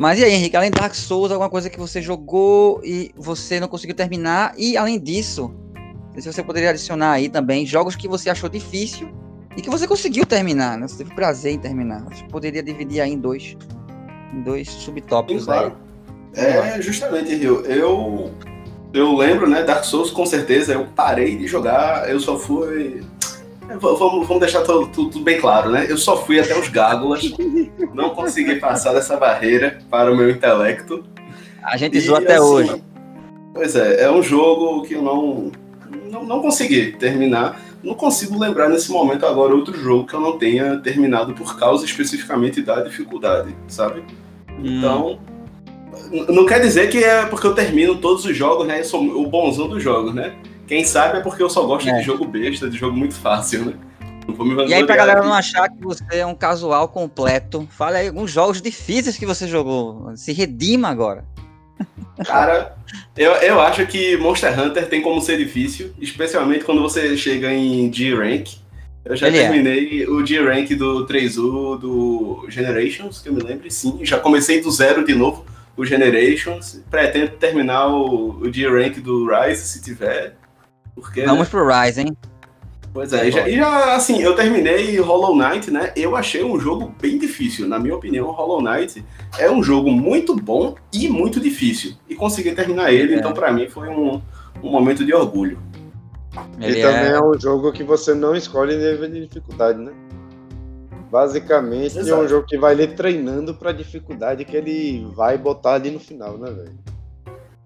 Mas 0.00 0.18
e 0.18 0.24
aí, 0.24 0.32
Henrique, 0.32 0.56
além 0.56 0.70
de 0.70 0.80
Dark 0.80 0.94
Souls, 0.94 1.30
alguma 1.30 1.50
coisa 1.50 1.68
que 1.68 1.78
você 1.78 2.00
jogou 2.00 2.80
e 2.82 3.10
você 3.14 3.60
não 3.60 3.68
conseguiu 3.68 3.94
terminar? 3.94 4.54
E 4.56 4.74
além 4.74 4.98
disso, 4.98 5.54
se 6.16 6.32
você 6.32 6.42
poderia 6.42 6.70
adicionar 6.70 7.12
aí 7.12 7.28
também 7.28 7.66
jogos 7.66 7.94
que 7.96 8.08
você 8.08 8.30
achou 8.30 8.48
difícil 8.48 9.10
e 9.54 9.60
que 9.60 9.68
você 9.68 9.86
conseguiu 9.86 10.24
terminar, 10.24 10.78
né? 10.78 10.88
Você 10.88 11.04
teve 11.04 11.14
prazer 11.14 11.52
em 11.52 11.58
terminar. 11.58 12.02
Você 12.04 12.24
poderia 12.30 12.62
dividir 12.62 13.02
aí 13.02 13.12
em 13.12 13.18
dois, 13.18 13.58
em 14.32 14.40
dois 14.40 14.70
subtópicos. 14.70 15.42
Sim, 15.42 15.46
claro. 15.46 15.76
É, 16.34 16.80
justamente, 16.80 17.34
Rio. 17.34 17.60
Eu, 17.66 18.30
eu 18.94 19.14
lembro, 19.14 19.50
né? 19.50 19.62
Dark 19.64 19.84
Souls, 19.84 20.10
com 20.10 20.24
certeza, 20.24 20.72
eu 20.72 20.86
parei 20.96 21.36
de 21.36 21.46
jogar, 21.46 22.08
eu 22.08 22.18
só 22.18 22.38
fui. 22.38 23.02
É, 23.70 23.76
vamos, 23.76 24.26
vamos 24.26 24.40
deixar 24.40 24.62
tudo, 24.62 24.88
tudo, 24.88 25.20
bem 25.20 25.40
claro, 25.40 25.70
né? 25.70 25.86
Eu 25.88 25.96
só 25.96 26.16
fui 26.16 26.40
até 26.40 26.58
os 26.58 26.68
Gágulas, 26.68 27.22
não 27.94 28.10
consegui 28.10 28.56
passar 28.56 28.92
dessa 28.92 29.16
barreira 29.16 29.78
para 29.88 30.12
o 30.12 30.16
meu 30.16 30.28
intelecto. 30.28 31.04
A 31.62 31.76
gente 31.76 31.96
e, 31.96 32.00
zoou 32.00 32.18
até 32.18 32.34
assim, 32.34 32.44
hoje. 32.44 32.82
Pois 33.54 33.76
é, 33.76 34.02
é 34.02 34.10
um 34.10 34.22
jogo 34.22 34.82
que 34.82 34.94
eu 34.94 35.02
não, 35.02 35.52
não, 36.10 36.24
não 36.24 36.42
consegui 36.42 36.92
terminar 36.92 37.60
não 37.82 37.94
consigo 37.94 38.38
lembrar 38.38 38.68
nesse 38.68 38.90
momento 38.90 39.24
agora 39.24 39.54
outro 39.54 39.74
jogo 39.78 40.06
que 40.06 40.14
eu 40.14 40.20
não 40.20 40.36
tenha 40.36 40.76
terminado 40.78 41.32
por 41.32 41.58
causa 41.58 41.84
especificamente 41.84 42.60
da 42.60 42.82
dificuldade, 42.82 43.56
sabe? 43.68 44.04
Hum. 44.50 44.78
Então, 44.78 45.18
não 46.28 46.44
quer 46.44 46.60
dizer 46.60 46.90
que 46.90 47.02
é 47.02 47.24
porque 47.24 47.46
eu 47.46 47.54
termino 47.54 47.96
todos 47.96 48.24
os 48.24 48.36
jogos, 48.36 48.66
né? 48.66 48.80
Eu 48.80 48.84
sou 48.84 49.02
o 49.02 49.26
bonzão 49.26 49.66
dos 49.66 49.82
jogos, 49.82 50.14
né? 50.14 50.34
Quem 50.70 50.84
sabe 50.84 51.18
é 51.18 51.20
porque 51.20 51.42
eu 51.42 51.50
só 51.50 51.64
gosto 51.64 51.88
é. 51.88 51.98
de 51.98 52.04
jogo 52.04 52.24
besta, 52.24 52.70
de 52.70 52.78
jogo 52.78 52.96
muito 52.96 53.14
fácil, 53.14 53.64
né? 53.64 53.74
E 54.68 54.72
aí, 54.72 54.86
pra 54.86 54.94
galera 54.94 55.20
não 55.20 55.34
achar 55.34 55.68
que 55.68 55.82
você 55.82 56.04
é 56.12 56.24
um 56.24 56.34
casual 56.36 56.86
completo, 56.86 57.66
fale 57.72 57.96
aí 57.96 58.06
alguns 58.06 58.30
jogos 58.30 58.62
difíceis 58.62 59.18
que 59.18 59.26
você 59.26 59.48
jogou. 59.48 60.16
Se 60.16 60.32
redima 60.32 60.86
agora. 60.86 61.24
Cara, 62.24 62.76
eu, 63.16 63.32
eu 63.32 63.60
acho 63.60 63.84
que 63.84 64.16
Monster 64.18 64.56
Hunter 64.60 64.88
tem 64.88 65.02
como 65.02 65.20
ser 65.20 65.38
difícil, 65.38 65.92
especialmente 65.98 66.64
quando 66.64 66.80
você 66.80 67.16
chega 67.16 67.52
em 67.52 67.92
G-Rank. 67.92 68.50
Eu 69.04 69.16
já 69.16 69.26
Ele 69.26 69.38
é. 69.38 69.40
terminei 69.40 70.04
é. 70.04 70.08
o 70.08 70.24
G-Rank 70.24 70.70
do 70.76 71.04
3U 71.04 71.80
do 71.80 72.46
Generations, 72.48 73.18
que 73.18 73.28
eu 73.28 73.32
me 73.32 73.42
lembro, 73.42 73.68
sim. 73.68 73.98
Já 74.02 74.20
comecei 74.20 74.60
do 74.60 74.70
zero 74.70 75.04
de 75.04 75.16
novo 75.16 75.44
o 75.76 75.84
Generations. 75.84 76.80
Pretendo 76.88 77.32
terminar 77.32 77.88
o, 77.88 78.38
o 78.38 78.52
G-Rank 78.52 79.00
do 79.00 79.26
Rise, 79.26 79.66
se 79.66 79.82
tiver. 79.82 80.38
Porque, 81.00 81.24
Vamos 81.24 81.40
né? 81.40 81.50
pro 81.50 81.66
Rise, 81.66 82.02
hein? 82.02 82.16
Pois 82.92 83.12
é, 83.12 83.28
e 83.28 83.30
já, 83.30 83.48
e 83.48 83.56
já, 83.56 83.94
assim, 83.94 84.20
eu 84.20 84.34
terminei 84.34 84.98
Hollow 84.98 85.36
Knight, 85.36 85.70
né? 85.70 85.92
Eu 85.94 86.16
achei 86.16 86.42
um 86.42 86.58
jogo 86.58 86.92
bem 87.00 87.18
difícil. 87.18 87.68
Na 87.68 87.78
minha 87.78 87.94
opinião, 87.94 88.32
Hollow 88.32 88.60
Knight 88.60 89.04
é 89.38 89.48
um 89.48 89.62
jogo 89.62 89.92
muito 89.92 90.34
bom 90.34 90.74
e 90.92 91.08
muito 91.08 91.38
difícil. 91.38 91.94
E 92.08 92.16
consegui 92.16 92.52
terminar 92.52 92.92
ele, 92.92 93.14
é. 93.14 93.18
então 93.18 93.32
para 93.32 93.52
mim 93.52 93.68
foi 93.68 93.88
um, 93.88 94.20
um 94.60 94.70
momento 94.70 95.04
de 95.04 95.14
orgulho. 95.14 95.56
Ele 96.60 96.80
e 96.80 96.82
também 96.82 97.12
é... 97.12 97.12
é... 97.12 97.22
um 97.22 97.38
jogo 97.38 97.72
que 97.72 97.84
você 97.84 98.12
não 98.12 98.34
escolhe 98.34 98.76
nível 98.76 99.08
de 99.08 99.26
dificuldade, 99.26 99.78
né? 99.78 99.92
Basicamente 101.10 101.98
Exato. 101.98 102.08
é 102.08 102.24
um 102.24 102.28
jogo 102.28 102.46
que 102.46 102.58
vai 102.58 102.74
lhe 102.74 102.86
treinando 102.88 103.54
pra 103.54 103.72
dificuldade 103.72 104.44
que 104.44 104.56
ele 104.56 105.06
vai 105.14 105.38
botar 105.38 105.74
ali 105.74 105.90
no 105.90 106.00
final, 106.00 106.38
né, 106.38 106.50
velho? 106.50 106.72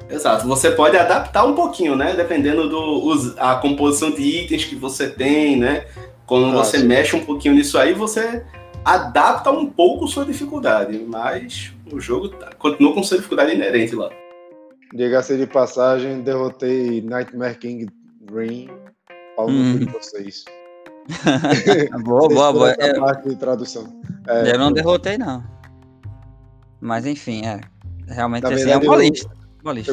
Exato. 0.09 0.47
Você 0.47 0.71
pode 0.71 0.97
adaptar 0.97 1.45
um 1.45 1.55
pouquinho, 1.55 1.97
né? 1.97 2.15
Dependendo 2.15 2.69
do 2.69 3.07
os, 3.07 3.37
a 3.39 3.57
composição 3.57 4.11
de 4.11 4.23
itens 4.23 4.65
que 4.65 4.75
você 4.75 5.09
tem, 5.09 5.57
né? 5.57 5.87
Quando 6.27 6.49
ah, 6.49 6.65
você 6.65 6.79
mexe 6.79 7.17
um 7.17 7.25
pouquinho 7.25 7.55
nisso 7.55 7.79
aí, 7.79 7.93
você 7.93 8.45
adapta 8.85 9.51
um 9.51 9.67
pouco 9.67 10.07
sua 10.07 10.25
dificuldade, 10.25 10.99
mas 11.07 11.73
o 11.91 11.99
jogo 11.99 12.29
tá, 12.29 12.51
continua 12.59 12.93
com 12.93 13.03
sua 13.03 13.17
dificuldade 13.17 13.55
inerente 13.55 13.95
lá. 13.95 14.11
Diga-se 14.95 15.37
de 15.37 15.47
passagem, 15.47 16.21
derrotei 16.21 17.01
Nightmare 17.01 17.59
King 17.59 17.87
Green 18.31 18.69
ao 19.37 19.49
hum. 19.49 19.79
de 19.79 19.87
vocês. 19.87 20.45
boa, 22.05 22.29
boa, 22.29 22.53
boa. 22.53 22.71
É... 22.79 22.99
parte 22.99 23.29
de 23.29 23.37
tradução. 23.37 24.01
É, 24.27 24.53
eu 24.53 24.59
não 24.59 24.73
derrotei, 24.73 25.19
não. 25.19 25.45
Mas 26.81 27.07
enfim, 27.07 27.45
é. 27.45 27.61
Realmente 28.07 28.47
assim, 28.47 28.71
é 28.71 28.77
uma 28.77 28.97
lista. 28.97 29.31
Eu 29.31 29.44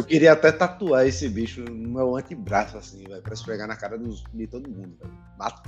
queria 0.03 0.33
até 0.33 0.51
tatuar 0.51 1.07
esse 1.07 1.29
bicho 1.29 1.63
no 1.63 1.93
meu 1.93 2.15
antebraço, 2.15 2.77
assim, 2.77 3.03
velho, 3.07 3.21
pra 3.21 3.33
esfregar 3.33 3.67
na 3.67 3.75
cara 3.75 3.97
dos, 3.97 4.23
de 4.33 4.47
todo 4.47 4.69
mundo. 4.69 4.97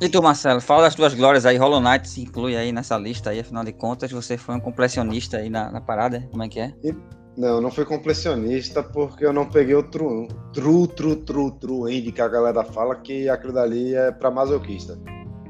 E 0.02 0.10
tu, 0.10 0.22
Marcelo, 0.22 0.60
fala 0.60 0.84
das 0.84 0.96
tuas 0.96 1.14
glórias 1.14 1.46
aí. 1.46 1.58
Hollow 1.58 1.80
Knight 1.82 2.08
se 2.08 2.22
inclui 2.22 2.56
aí 2.56 2.72
nessa 2.72 2.98
lista 2.98 3.30
aí, 3.30 3.40
afinal 3.40 3.64
de 3.64 3.72
contas, 3.72 4.12
você 4.12 4.38
foi 4.38 4.56
um 4.56 4.60
completionista 4.60 5.38
aí 5.38 5.50
na, 5.50 5.72
na 5.72 5.82
parada, 5.82 6.28
como 6.32 6.44
é 6.44 6.50
que 6.50 6.60
é? 6.60 6.74
E, 6.84 6.94
não, 7.36 7.60
não 7.60 7.72
fui 7.72 7.86
completionista 7.86 8.84
porque 8.84 9.26
eu 9.26 9.34
não 9.34 9.50
peguei 9.50 9.76
o 9.76 9.84
true, 9.84 10.28
true, 10.54 10.88
true, 10.88 11.16
true, 11.16 11.52
true 11.60 11.96
end 11.96 12.12
que 12.12 12.22
a 12.22 12.28
galera 12.28 12.64
fala 12.64 12.96
que 12.96 13.28
aquilo 13.28 13.54
dali 13.54 13.96
é 13.96 14.12
pra 14.12 14.30
masoquista. 14.30 14.98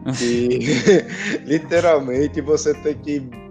E 0.22 0.60
literalmente 1.48 2.42
você 2.42 2.74
tem 2.74 2.98
que 2.98 3.43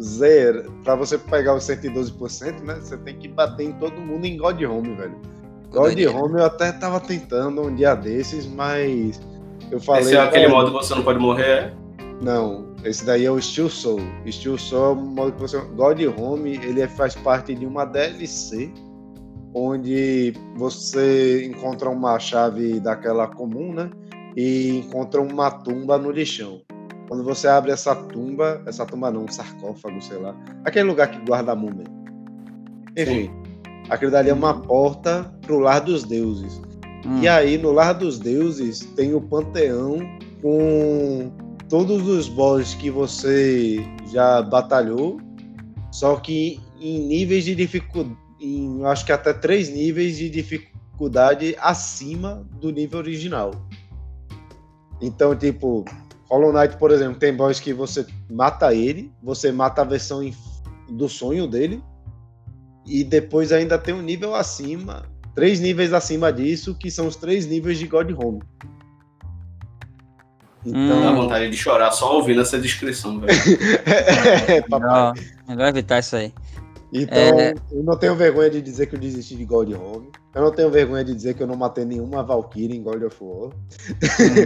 zero, 0.00 0.72
para 0.84 0.94
você 0.94 1.18
pegar 1.18 1.54
os 1.54 1.64
112%, 1.64 2.60
né? 2.62 2.74
Você 2.80 2.96
tem 2.98 3.16
que 3.16 3.28
bater 3.28 3.64
em 3.64 3.72
todo 3.72 4.00
mundo 4.00 4.24
em 4.24 4.36
God 4.36 4.60
Home, 4.62 4.94
velho. 4.94 5.16
God 5.70 5.98
Home 6.14 6.38
eu 6.38 6.44
até 6.44 6.72
tava 6.72 7.00
tentando 7.00 7.62
um 7.62 7.74
dia 7.74 7.94
desses, 7.94 8.46
mas 8.46 9.20
eu 9.70 9.80
falei. 9.80 10.04
Esse 10.04 10.16
é 10.16 10.20
aquele 10.20 10.48
modo 10.48 10.70
que 10.70 10.84
você 10.84 10.94
não 10.94 11.02
pode 11.02 11.18
morrer, 11.18 11.44
é? 11.44 11.74
Não, 12.22 12.74
esse 12.84 13.04
daí 13.04 13.24
é 13.24 13.30
o 13.30 13.40
Steel 13.40 13.68
Soul. 13.68 14.00
Steel 14.30 14.58
Soul 14.58 14.84
é 14.84 14.88
o 14.92 14.96
modo 14.96 15.32
que 15.32 15.40
você. 15.40 15.58
God 15.58 16.00
Home, 16.16 16.56
ele 16.56 16.80
é, 16.80 16.88
faz 16.88 17.14
parte 17.14 17.54
de 17.54 17.66
uma 17.66 17.84
DLC 17.84 18.72
onde 19.54 20.34
você 20.56 21.46
encontra 21.46 21.88
uma 21.88 22.18
chave 22.18 22.80
daquela 22.80 23.26
comum, 23.26 23.72
né? 23.72 23.90
E 24.36 24.78
encontra 24.78 25.20
uma 25.20 25.50
tumba 25.50 25.98
no 25.98 26.10
lixão. 26.10 26.60
Quando 27.08 27.24
você 27.24 27.48
abre 27.48 27.72
essa 27.72 27.94
tumba, 27.96 28.62
essa 28.66 28.84
tumba 28.84 29.10
não, 29.10 29.24
um 29.24 29.28
sarcófago, 29.28 30.00
sei 30.02 30.18
lá, 30.18 30.36
aquele 30.64 30.84
lugar 30.84 31.10
que 31.10 31.18
guarda 31.24 31.52
a 31.52 31.56
múmia. 31.56 31.86
Enfim, 32.96 33.26
Sim. 33.26 33.30
aquilo 33.88 34.10
dali 34.10 34.28
é 34.28 34.34
uma 34.34 34.60
porta 34.60 35.32
pro 35.40 35.58
lar 35.58 35.80
dos 35.80 36.04
deuses. 36.04 36.60
Hum. 37.06 37.20
E 37.22 37.28
aí, 37.28 37.56
no 37.56 37.72
lar 37.72 37.94
dos 37.94 38.18
deuses, 38.18 38.80
tem 38.94 39.14
o 39.14 39.20
panteão 39.22 39.98
com 40.42 41.32
todos 41.68 42.06
os 42.06 42.28
bosses 42.28 42.74
que 42.74 42.90
você 42.90 43.78
já 44.12 44.42
batalhou, 44.42 45.18
só 45.90 46.16
que 46.16 46.60
em 46.80 47.06
níveis 47.06 47.44
de 47.44 47.54
dificuldade, 47.54 48.16
em, 48.40 48.84
acho 48.84 49.04
que 49.04 49.12
até 49.12 49.32
três 49.32 49.70
níveis 49.70 50.18
de 50.18 50.28
dificuldade 50.28 51.56
acima 51.60 52.46
do 52.60 52.70
nível 52.70 52.98
original. 52.98 53.52
Então, 55.00 55.34
tipo, 55.34 55.84
Hollow 56.30 56.52
Knight, 56.52 56.76
por 56.76 56.90
exemplo, 56.90 57.18
tem 57.18 57.34
boss 57.34 57.58
que 57.58 57.72
você 57.72 58.06
mata 58.30 58.74
ele, 58.74 59.10
você 59.22 59.50
mata 59.50 59.80
a 59.80 59.84
versão 59.84 60.30
do 60.90 61.08
sonho 61.08 61.46
dele, 61.46 61.82
e 62.86 63.02
depois 63.02 63.52
ainda 63.52 63.78
tem 63.78 63.94
um 63.94 64.02
nível 64.02 64.34
acima, 64.34 65.04
três 65.34 65.60
níveis 65.60 65.92
acima 65.92 66.32
disso, 66.32 66.74
que 66.74 66.90
são 66.90 67.06
os 67.06 67.16
três 67.16 67.46
níveis 67.46 67.78
de 67.78 67.86
God 67.86 68.10
Home. 68.12 68.42
Então... 70.64 71.02
Dá 71.02 71.12
vontade 71.12 71.50
de 71.50 71.56
chorar 71.56 71.92
só 71.92 72.16
ouvindo 72.16 72.40
essa 72.40 72.58
descrição, 72.58 73.20
velho. 73.20 73.32
é, 74.48 74.60
papai. 74.62 75.12
melhor 75.46 75.68
evitar 75.68 76.00
isso 76.00 76.16
aí. 76.16 76.32
Então, 76.92 77.38
é... 77.38 77.54
eu 77.70 77.82
não 77.82 77.96
tenho 77.96 78.14
vergonha 78.14 78.50
de 78.50 78.62
dizer 78.62 78.86
que 78.86 78.94
eu 78.94 79.00
desisti 79.00 79.36
de 79.36 79.44
God 79.44 79.70
Home. 79.72 80.10
Eu 80.34 80.42
não 80.42 80.52
tenho 80.52 80.70
vergonha 80.70 81.04
de 81.04 81.14
dizer 81.14 81.34
que 81.34 81.42
eu 81.42 81.46
não 81.46 81.56
matei 81.56 81.84
nenhuma 81.84 82.22
Valkyrie 82.22 82.76
em 82.76 82.82
God 82.82 83.02
of 83.02 83.16
War. 83.20 83.50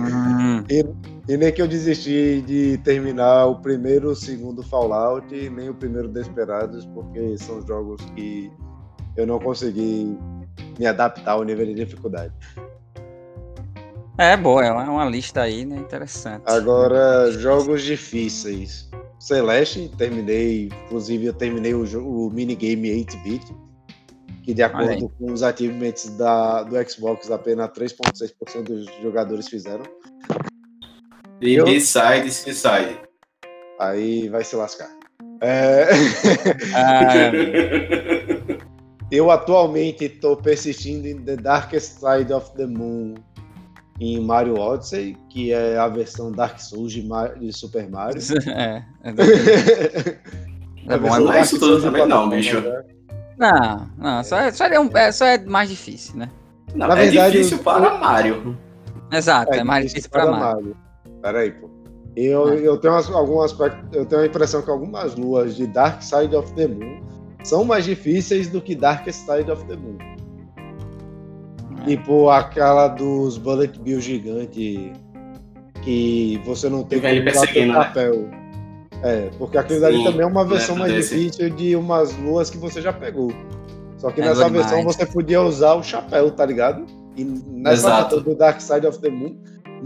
Hum. 0.02 0.64
e, 0.70 0.84
e, 1.28 1.36
nem 1.36 1.52
que 1.52 1.62
eu 1.62 1.68
desisti 1.68 2.42
de 2.42 2.78
terminar 2.78 3.46
o 3.46 3.56
primeiro, 3.60 4.10
o 4.10 4.16
segundo 4.16 4.62
Fallout, 4.62 5.26
nem 5.50 5.68
o 5.68 5.74
primeiro 5.74 6.08
Desperados, 6.08 6.84
porque 6.86 7.38
são 7.38 7.64
jogos 7.66 8.02
que 8.16 8.50
eu 9.16 9.26
não 9.26 9.38
consegui 9.38 10.18
me 10.78 10.86
adaptar 10.86 11.32
ao 11.32 11.44
nível 11.44 11.66
de 11.66 11.74
dificuldade. 11.74 12.32
É 14.18 14.36
boa, 14.36 14.64
é 14.64 14.70
uma 14.70 15.04
lista 15.04 15.42
aí, 15.42 15.64
né? 15.64 15.76
Interessante. 15.76 16.44
Agora, 16.46 17.30
jogos 17.32 17.82
difíceis. 17.82 18.90
Celeste, 19.22 19.88
terminei, 19.96 20.66
inclusive 20.66 21.26
eu 21.26 21.32
terminei 21.32 21.72
o, 21.74 21.84
o 21.84 22.28
minigame 22.28 22.90
8-bit, 23.04 23.54
que 24.42 24.52
de 24.52 24.64
acordo 24.64 25.08
com 25.10 25.32
os 25.32 25.44
achievements 25.44 26.08
da, 26.16 26.64
do 26.64 26.90
Xbox, 26.90 27.30
apenas 27.30 27.70
3,6% 27.70 28.64
dos 28.64 28.86
jogadores 29.00 29.46
fizeram. 29.46 29.84
E 31.40 31.54
eu... 31.54 31.64
B-side, 31.64 32.32
C-side. 32.32 33.00
Aí 33.78 34.28
vai 34.28 34.42
se 34.42 34.56
lascar. 34.56 34.90
É... 35.40 35.86
ah, 36.74 37.30
eu 39.08 39.30
atualmente 39.30 40.06
estou 40.06 40.36
persistindo 40.36 41.06
em 41.06 41.22
The 41.22 41.36
Darkest 41.36 42.00
Side 42.00 42.32
of 42.32 42.52
the 42.56 42.66
Moon 42.66 43.14
em 44.02 44.20
Mario 44.20 44.58
Odyssey, 44.58 45.16
que 45.28 45.52
é 45.52 45.78
a 45.78 45.86
versão 45.86 46.32
Dark 46.32 46.58
Souls 46.58 46.92
de, 46.92 47.08
de 47.38 47.52
Super 47.52 47.88
Mario. 47.88 48.20
é, 48.50 48.82
é, 49.04 49.12
é 50.88 50.98
bom, 50.98 51.20
não 51.20 51.32
é 51.32 51.42
isso 51.42 51.58
tudo 51.58 51.80
também 51.80 52.06
não, 52.06 52.28
bicho. 52.28 52.62
Não, 53.38 53.88
não, 53.96 54.24
só 54.24 54.38
é, 54.38 54.50
só 54.50 54.66
é, 54.66 54.80
um, 54.80 54.90
é, 54.96 55.12
só 55.12 55.24
é 55.24 55.38
mais 55.38 55.70
difícil, 55.70 56.16
né? 56.16 56.28
Não, 56.74 56.88
Na 56.88 56.98
é 56.98 57.04
verdade, 57.04 57.36
difícil 57.36 57.58
para 57.58 57.98
Mario. 57.98 58.58
Exato, 59.12 59.54
é, 59.54 59.58
é 59.58 59.64
mais 59.64 59.86
difícil 59.86 60.10
para 60.10 60.26
Mario. 60.26 60.40
Mario. 60.40 60.76
Peraí, 61.22 61.52
pô. 61.52 61.70
Eu, 62.16 62.48
ah. 62.48 62.54
eu 62.54 62.76
tenho 62.78 62.94
algumas 62.94 63.56
eu 63.92 64.04
tenho 64.04 64.22
a 64.22 64.26
impressão 64.26 64.62
que 64.62 64.70
algumas 64.70 65.14
luas 65.14 65.54
de 65.54 65.66
Dark 65.66 66.02
Side 66.02 66.34
of 66.34 66.52
the 66.54 66.66
Moon 66.66 67.00
são 67.44 67.64
mais 67.64 67.84
difíceis 67.84 68.48
do 68.48 68.60
que 68.60 68.74
Dark 68.74 69.08
Side 69.08 69.50
of 69.50 69.64
the 69.66 69.76
Moon. 69.76 70.11
Tipo 71.84 72.30
aquela 72.30 72.88
dos 72.88 73.38
Bullet 73.38 73.78
Bill 73.80 74.00
gigante 74.00 74.92
que 75.82 76.40
você 76.44 76.68
não 76.68 76.84
tem 76.84 77.00
que 77.00 77.30
usar 77.30 77.50
o 77.50 77.66
né? 77.66 77.74
papel. 77.74 78.30
É, 79.02 79.30
porque 79.36 79.58
aquilo 79.58 79.80
dali 79.80 80.04
também 80.04 80.20
é 80.20 80.26
uma 80.26 80.44
versão 80.44 80.76
mais 80.76 80.92
desse. 80.92 81.16
difícil 81.16 81.50
de 81.50 81.74
umas 81.74 82.16
luas 82.18 82.48
que 82.50 82.56
você 82.56 82.80
já 82.80 82.92
pegou. 82.92 83.32
Só 83.98 84.10
que 84.10 84.20
é 84.20 84.24
nessa 84.24 84.48
versão 84.48 84.78
demais. 84.78 84.96
você 84.96 85.06
podia 85.06 85.42
usar 85.42 85.74
o 85.74 85.82
chapéu, 85.82 86.30
tá 86.30 86.46
ligado? 86.46 86.86
E 87.16 87.24
nessa 87.24 88.02
versão 88.02 88.22
do 88.22 88.34
Dark 88.34 88.60
Side 88.60 88.86
of 88.86 89.00
the 89.00 89.10
Moon 89.10 89.36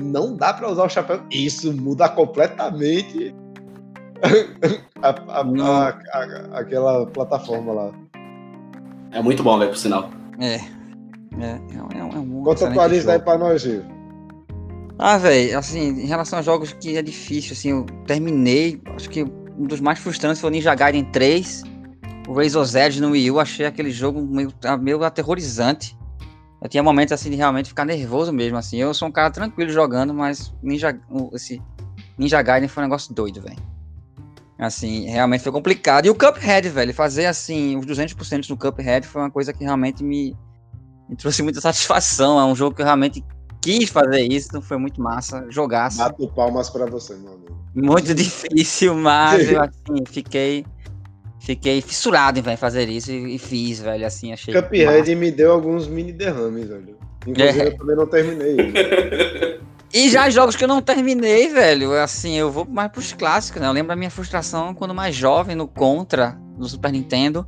não 0.03 0.37
dá 0.37 0.53
para 0.53 0.71
usar 0.71 0.85
o 0.85 0.89
chapéu. 0.89 1.21
Isso 1.31 1.73
muda 1.73 2.09
completamente 2.11 3.35
a, 5.03 5.09
a, 5.09 5.89
a, 6.13 6.59
aquela 6.59 7.07
plataforma 7.07 7.73
lá. 7.73 7.91
É 9.13 9.23
muito 9.23 9.43
bom, 9.43 9.59
velho, 9.59 9.71
por 9.71 9.79
sinal. 9.79 10.11
É. 10.39 10.76
É, 11.39 11.45
é, 11.45 11.99
é, 11.99 11.99
é 11.99 12.05
um 12.05 12.43
Conta 12.43 12.69
a 12.69 12.73
tua 12.73 12.87
lista 12.87 13.13
aí 13.13 13.19
pra 13.19 13.37
nós, 13.37 13.63
Gil. 13.63 13.83
Ah, 14.99 15.19
velho, 15.19 15.59
assim, 15.59 15.89
em 15.89 16.07
relação 16.07 16.39
a 16.39 16.43
jogos 16.43 16.73
que 16.73 16.97
é 16.97 17.03
difícil, 17.03 17.53
assim, 17.53 17.71
eu 17.71 17.85
terminei, 18.07 18.81
acho 18.95 19.11
que 19.11 19.25
um 19.25 19.67
dos 19.67 19.79
mais 19.81 19.99
frustrantes 19.99 20.41
foi 20.41 20.49
o 20.49 20.51
Ninja 20.51 20.75
Gaiden 20.75 21.05
3, 21.05 21.63
o 22.27 22.33
Razor's 22.33 22.75
Edge 22.75 23.01
no 23.01 23.11
Wii 23.11 23.31
U, 23.31 23.39
achei 23.39 23.67
aquele 23.67 23.91
jogo 23.91 24.23
meio, 24.23 24.51
meio 24.81 25.05
aterrorizante. 25.05 25.97
Eu 26.63 26.69
tinha 26.69 26.83
momentos, 26.83 27.13
assim, 27.13 27.29
de 27.29 27.37
realmente 27.37 27.69
ficar 27.69 27.85
nervoso 27.85 28.33
mesmo, 28.33 28.57
assim, 28.57 28.79
eu 28.79 28.95
sou 28.95 29.09
um 29.09 29.13
cara 29.13 29.31
tranquilo 29.31 29.71
jogando, 29.71 30.15
mas 30.15 30.55
Ninja, 30.63 30.99
esse 31.35 31.61
Ninja 32.17 32.41
Gaiden 32.41 32.69
foi 32.69 32.83
um 32.83 32.87
negócio 32.87 33.15
doido, 33.15 33.43
velho. 33.43 33.59
Assim, 34.59 35.07
realmente 35.07 35.43
foi 35.43 35.53
complicado. 35.53 36.07
E 36.07 36.11
o 36.11 36.15
Cuphead, 36.15 36.71
velho, 36.71 36.95
fazer, 36.95 37.27
assim, 37.27 37.77
os 37.77 37.85
200% 37.85 38.49
no 38.49 38.57
Cuphead 38.57 39.07
foi 39.07 39.21
uma 39.21 39.31
coisa 39.31 39.53
que 39.53 39.63
realmente 39.63 40.03
me, 40.03 40.35
me 41.09 41.17
trouxe 41.17 41.43
muita 41.43 41.61
satisfação, 41.61 42.39
é 42.41 42.45
um 42.45 42.55
jogo 42.55 42.75
que 42.75 42.83
eu 42.83 42.87
realmente 42.87 43.25
quis 43.61 43.91
fazer 43.91 44.23
isso, 44.23 44.61
foi 44.63 44.77
muito 44.77 45.01
massa. 45.01 45.45
Jogaço. 45.51 45.99
Bato 45.99 46.29
palmas 46.29 46.71
para 46.71 46.87
você, 46.87 47.15
meu 47.15 47.33
amigo. 47.33 47.59
Muito 47.75 48.13
difícil, 48.15 48.95
mas 48.95 49.51
eu 49.51 49.61
assim, 49.63 50.05
fiquei. 50.07 50.65
Fiquei 51.39 51.81
fissurado 51.81 52.41
em 52.41 52.57
fazer 52.57 52.89
isso 52.89 53.13
e, 53.13 53.37
e, 53.37 53.39
fiz, 53.39 53.79
velho. 53.79 54.05
Assim, 54.05 54.33
achei. 54.33 54.53
Cuphead 54.53 55.15
me 55.15 55.31
deu 55.31 55.53
alguns 55.53 55.87
mini 55.87 56.13
derrames, 56.13 56.69
velho. 56.69 56.97
Inclusive, 57.25 57.61
é. 57.61 57.67
eu 57.69 57.79
também 57.79 57.97
não 57.97 58.07
terminei. 58.07 58.57
e 59.95 60.11
já 60.11 60.29
jogos 60.29 60.57
que 60.57 60.65
eu 60.65 60.69
não 60.69 60.83
terminei, 60.83 61.49
velho, 61.49 61.93
assim, 61.93 62.35
eu 62.35 62.51
vou 62.51 62.65
mais 62.65 62.91
pros 62.91 63.13
clássicos, 63.13 63.63
né? 63.63 63.69
Eu 63.69 63.73
lembro 63.73 63.89
da 63.89 63.97
minha 63.97 64.11
frustração 64.11 64.75
quando 64.75 64.93
mais 64.93 65.15
jovem 65.15 65.55
no 65.55 65.69
Contra, 65.69 66.37
no 66.59 66.69
Super 66.69 66.91
Nintendo, 66.91 67.47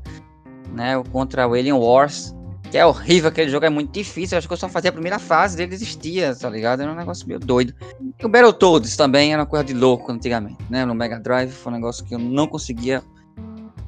né? 0.72 0.96
O 0.96 1.02
Contra 1.02 1.48
o 1.48 1.54
Alien 1.54 1.72
Wars. 1.72 2.36
Que 2.70 2.76
é 2.76 2.84
horrível, 2.84 3.30
aquele 3.30 3.50
jogo 3.50 3.64
é 3.64 3.70
muito 3.70 3.90
difícil. 3.92 4.36
Eu 4.36 4.38
acho 4.38 4.46
que 4.46 4.52
eu 4.52 4.58
só 4.58 4.68
fazia 4.68 4.90
a 4.90 4.92
primeira 4.92 5.18
fase 5.18 5.56
dele 5.56 5.74
existia, 5.74 6.34
tá 6.34 6.50
ligado? 6.50 6.82
Era 6.82 6.92
um 6.92 6.94
negócio 6.94 7.26
meio 7.26 7.40
doido. 7.40 7.74
E 8.18 8.26
o 8.26 8.28
Battletoads 8.28 8.96
também 8.96 9.32
era 9.32 9.40
uma 9.40 9.46
coisa 9.46 9.64
de 9.64 9.72
louco 9.72 10.12
antigamente, 10.12 10.58
né? 10.68 10.84
No 10.84 10.94
Mega 10.94 11.18
Drive 11.18 11.50
foi 11.50 11.72
um 11.72 11.76
negócio 11.76 12.04
que 12.04 12.14
eu 12.14 12.18
não 12.18 12.46
conseguia 12.46 13.02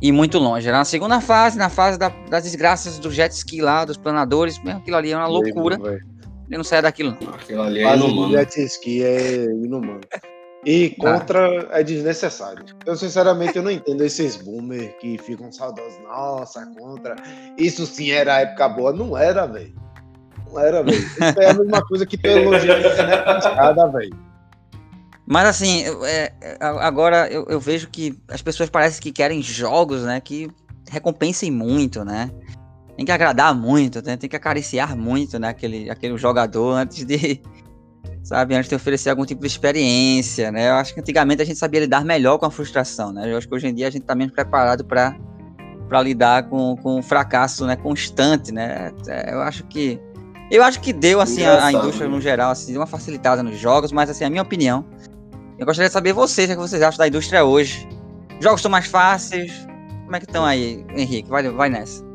ir 0.00 0.12
muito 0.12 0.38
longe. 0.38 0.66
Era 0.66 0.78
na 0.78 0.84
segunda 0.84 1.20
fase, 1.20 1.58
na 1.58 1.68
fase 1.68 1.99
da, 1.99 2.08
das 2.30 2.44
desgraças 2.44 2.99
do 2.99 3.10
jet 3.10 3.32
ski 3.32 3.60
lá, 3.60 3.84
dos 3.84 3.99
planadores, 3.99 4.58
mesmo 4.62 4.80
aquilo 4.80 4.96
ali 4.96 5.10
era 5.10 5.20
uma 5.20 5.28
loucura. 5.28 5.78
Ele 6.49 6.56
não 6.56 6.64
saia 6.64 6.82
daquilo, 6.82 7.16
não. 7.20 7.34
Aquilo 7.34 7.62
ali 7.62 7.80
é 7.80 7.96
inumano. 7.96 8.32
jet 8.32 8.58
ski 8.64 9.04
é 9.04 9.44
inumano. 9.44 10.00
E 10.64 10.90
contra 10.90 11.69
ah. 11.71 11.81
é 11.81 11.83
desnecessário. 11.83 12.64
Eu, 12.85 12.97
sinceramente, 12.97 13.57
eu 13.57 13.62
não 13.62 13.71
entendo 13.71 14.05
esses 14.05 14.37
boomers 14.37 14.93
que 15.00 15.17
ficam 15.19 15.50
saudosos. 15.50 15.99
Nossa, 16.02 16.67
contra. 16.79 17.17
Isso 17.57 17.87
sim 17.87 18.11
era 18.11 18.40
época 18.40 18.69
boa. 18.69 18.93
Não 18.93 19.17
era, 19.17 19.47
velho. 19.47 19.75
Não 20.47 20.61
era, 20.61 20.83
velho. 20.83 20.99
Isso 20.99 21.40
é 21.40 21.50
a 21.50 21.55
mesma 21.55 21.83
coisa 21.87 22.05
que 22.05 22.19
tu 22.19 22.26
elogia 22.26 22.79
na 22.79 22.88
internet 22.88 23.38
escada, 23.38 23.87
velho. 23.88 24.31
Mas 25.26 25.47
assim, 25.47 25.85
é, 26.05 26.33
agora 26.61 27.29
eu, 27.31 27.47
eu, 27.49 27.61
vejo 27.61 27.88
que 27.88 28.19
as 28.29 28.43
pessoas 28.43 28.69
parecem 28.69 29.00
que 29.00 29.12
querem 29.12 29.40
jogos, 29.40 30.02
né? 30.02 30.21
Que 30.21 30.50
recompensem 30.90 31.50
muito, 31.50 32.05
né? 32.05 32.31
Tem 32.97 33.07
que 33.07 33.12
agradar 33.12 33.55
muito, 33.55 34.02
né? 34.02 34.17
tem 34.17 34.29
que 34.29 34.37
acariciar 34.37 34.95
muito, 34.95 35.38
né? 35.38 35.49
Aquele, 35.49 35.88
aquele 35.88 36.19
jogador 36.19 36.73
antes 36.73 37.05
de, 37.05 37.40
sabe? 38.22 38.54
Antes 38.54 38.68
de 38.68 38.74
oferecer 38.74 39.10
algum 39.10 39.24
tipo 39.24 39.40
de 39.40 39.46
experiência, 39.46 40.50
né? 40.52 40.70
Eu 40.70 40.74
acho 40.74 40.94
que 40.94 41.00
antigamente 41.00 41.42
a 41.42 41.44
gente 41.44 41.58
sabia 41.58 41.80
lidar 41.80 42.04
melhor 42.04 42.38
com 42.38 42.46
a 42.46 42.50
frustração, 42.50 43.12
né? 43.12 43.30
Eu 43.32 43.38
acho 43.38 43.48
que 43.48 43.54
hoje 43.54 43.66
em 43.66 43.74
dia 43.74 43.88
a 43.88 43.90
gente 43.90 44.02
está 44.02 44.14
menos 44.14 44.34
preparado 44.34 44.84
para 44.84 45.16
para 45.88 46.02
lidar 46.02 46.44
com, 46.44 46.76
com 46.76 47.00
o 47.00 47.02
fracasso, 47.02 47.66
né, 47.66 47.74
constante, 47.74 48.52
né? 48.52 48.92
É, 49.08 49.34
eu 49.34 49.42
acho 49.42 49.64
que 49.64 50.00
eu 50.48 50.62
acho 50.62 50.80
que 50.80 50.92
deu 50.92 51.20
assim 51.20 51.44
a, 51.44 51.66
a, 51.66 51.72
indústria 51.72 52.08
no 52.08 52.20
geral 52.20 52.52
assim 52.52 52.76
uma 52.76 52.86
facilitada 52.86 53.42
nos 53.42 53.58
jogos, 53.58 53.90
mas 53.90 54.08
assim 54.08 54.24
a 54.24 54.30
minha 54.30 54.42
opinião, 54.42 54.84
eu 55.58 55.66
gostaria 55.66 55.88
de 55.88 55.92
saber 55.92 56.12
vocês 56.12 56.48
o 56.48 56.52
que 56.52 56.58
vocês 56.60 56.80
acham 56.80 56.98
da 56.98 57.08
indústria 57.08 57.44
hoje. 57.44 57.88
Jogos 58.40 58.60
estão 58.60 58.70
mais 58.70 58.86
fáceis? 58.86 59.52
Como 60.04 60.16
é 60.16 60.20
que 60.20 60.26
estão 60.26 60.44
aí, 60.44 60.84
Henrique? 60.94 61.28
Vai, 61.28 61.48
vai 61.50 61.68
nessa. 61.68 62.10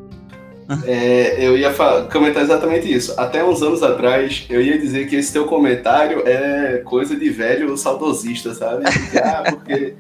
É, 0.86 1.46
eu 1.46 1.58
ia 1.58 1.72
comentar 2.12 2.44
exatamente 2.44 2.92
isso. 2.92 3.14
Até 3.20 3.44
uns 3.44 3.62
anos 3.62 3.84
atrás, 3.84 4.46
eu 4.50 4.62
ia 4.62 4.78
dizer 4.78 5.08
que 5.08 5.16
esse 5.16 5.32
teu 5.32 5.46
comentário 5.46 6.24
é 6.26 6.82
coisa 6.84 7.16
de 7.16 7.30
velho 7.30 7.76
saudosista, 7.78 8.54
sabe? 8.54 8.84
ah, 9.24 9.44
porque 9.50 9.94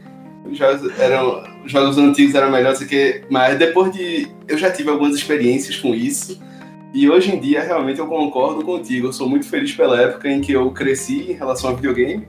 os 0.50 0.58
jogos, 0.58 1.00
eram, 1.00 1.44
os 1.64 1.72
jogos 1.72 1.98
antigos 1.98 2.34
eram 2.34 2.52
melhores 2.52 2.84
que. 2.84 3.22
Mas 3.30 3.58
depois 3.58 3.92
de. 3.92 4.28
Eu 4.48 4.58
já 4.58 4.72
tive 4.72 4.90
algumas 4.90 5.16
experiências 5.16 5.76
com 5.76 5.94
isso. 5.94 6.40
E 6.94 7.10
hoje 7.10 7.36
em 7.36 7.40
dia, 7.40 7.62
realmente, 7.62 8.00
eu 8.00 8.08
concordo 8.08 8.64
contigo. 8.64 9.08
Eu 9.08 9.14
sou 9.14 9.30
muito 9.30 9.46
feliz 9.46 9.74
pela 9.74 10.02
época 10.02 10.30
em 10.30 10.42
que 10.42 10.54
eu 10.54 10.72
cresci 10.72 11.32
em 11.32 11.34
relação 11.34 11.70
ao 11.70 11.76
videogame, 11.76 12.28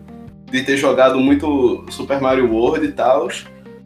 de 0.51 0.63
ter 0.63 0.77
jogado 0.77 1.19
muito 1.21 1.85
Super 1.89 2.21
Mario 2.21 2.53
World 2.53 2.85
e 2.85 2.93
tal. 2.93 3.29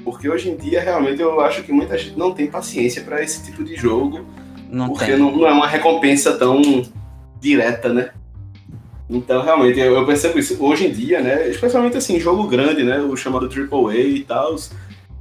Porque 0.02 0.28
hoje 0.28 0.48
em 0.48 0.56
dia, 0.56 0.80
realmente, 0.80 1.20
eu 1.20 1.38
acho 1.40 1.62
que 1.62 1.70
muita 1.70 1.96
gente 1.98 2.18
não 2.18 2.32
tem 2.32 2.46
paciência 2.46 3.02
para 3.02 3.22
esse 3.22 3.44
tipo 3.44 3.62
de 3.62 3.76
jogo 3.76 4.24
não 4.70 4.88
porque 4.88 5.16
não, 5.16 5.36
não, 5.36 5.46
é 5.46 5.52
uma 5.52 5.66
recompensa 5.66 6.36
tão 6.36 6.82
direta, 7.40 7.92
né? 7.92 8.10
Então, 9.08 9.42
realmente, 9.42 9.78
eu, 9.80 10.06
percebo 10.06 10.38
isso. 10.38 10.56
Hoje 10.62 10.86
em 10.86 10.92
dia, 10.92 11.20
né? 11.20 11.48
Especialmente 11.48 11.96
assim, 11.96 12.20
jogo 12.20 12.46
grande, 12.46 12.84
né? 12.84 13.00
O 13.00 13.16
chamado 13.16 13.48
AAA 13.48 13.96
e 13.96 14.20
tal. 14.20 14.54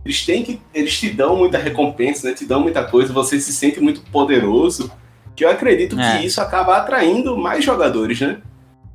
Eles 0.06 0.26
têm 0.26 0.44
que. 0.44 0.62
Eles 0.74 0.98
te 1.00 1.10
dão 1.10 1.36
muita 1.36 1.58
recompensa, 1.58 2.28
né? 2.28 2.36
Te 2.36 2.46
dão 2.46 2.62
muita 2.62 2.84
coisa, 2.84 3.12
você 3.12 3.40
se 3.40 3.52
sente 3.52 3.80
muito 3.80 4.02
poderoso. 4.12 4.92
Que 5.36 5.44
eu 5.44 5.50
acredito 5.50 6.00
é. 6.00 6.20
que 6.20 6.26
isso 6.26 6.40
acaba 6.40 6.78
atraindo 6.78 7.36
mais 7.36 7.66
jogadores, 7.66 8.20
né? 8.22 8.38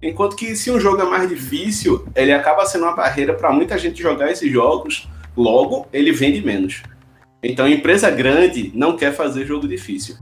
Enquanto 0.00 0.36
que 0.36 0.54
se 0.54 0.70
um 0.70 0.78
jogo 0.78 1.00
é 1.00 1.04
mais 1.04 1.28
difícil, 1.28 2.06
ele 2.14 2.32
acaba 2.32 2.66
sendo 2.66 2.84
uma 2.84 2.94
barreira 2.94 3.32
para 3.32 3.50
muita 3.50 3.78
gente 3.78 4.02
jogar 4.02 4.30
esses 4.30 4.52
jogos, 4.52 5.08
logo 5.34 5.86
ele 5.92 6.12
vende 6.12 6.44
menos. 6.44 6.82
Então, 7.42 7.66
empresa 7.66 8.10
grande 8.10 8.70
não 8.74 8.96
quer 8.96 9.14
fazer 9.14 9.46
jogo 9.46 9.66
difícil. 9.66 10.16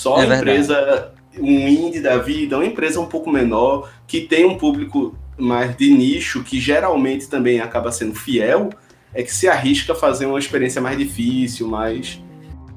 Só 0.00 0.22
é 0.22 0.34
empresa, 0.34 1.12
um 1.38 1.68
indie 1.68 2.00
da 2.00 2.16
vida, 2.16 2.56
uma 2.56 2.64
empresa 2.64 2.98
um 2.98 3.04
pouco 3.04 3.30
menor, 3.30 3.90
que 4.06 4.22
tem 4.22 4.46
um 4.46 4.56
público 4.56 5.14
mais 5.36 5.76
de 5.76 5.92
nicho, 5.92 6.42
que 6.42 6.58
geralmente 6.58 7.28
também 7.28 7.60
acaba 7.60 7.92
sendo 7.92 8.14
fiel, 8.14 8.70
é 9.12 9.22
que 9.22 9.30
se 9.30 9.46
arrisca 9.46 9.92
a 9.92 9.94
fazer 9.96 10.24
uma 10.24 10.38
experiência 10.38 10.80
mais 10.80 10.96
difícil, 10.96 11.68
mais. 11.68 12.18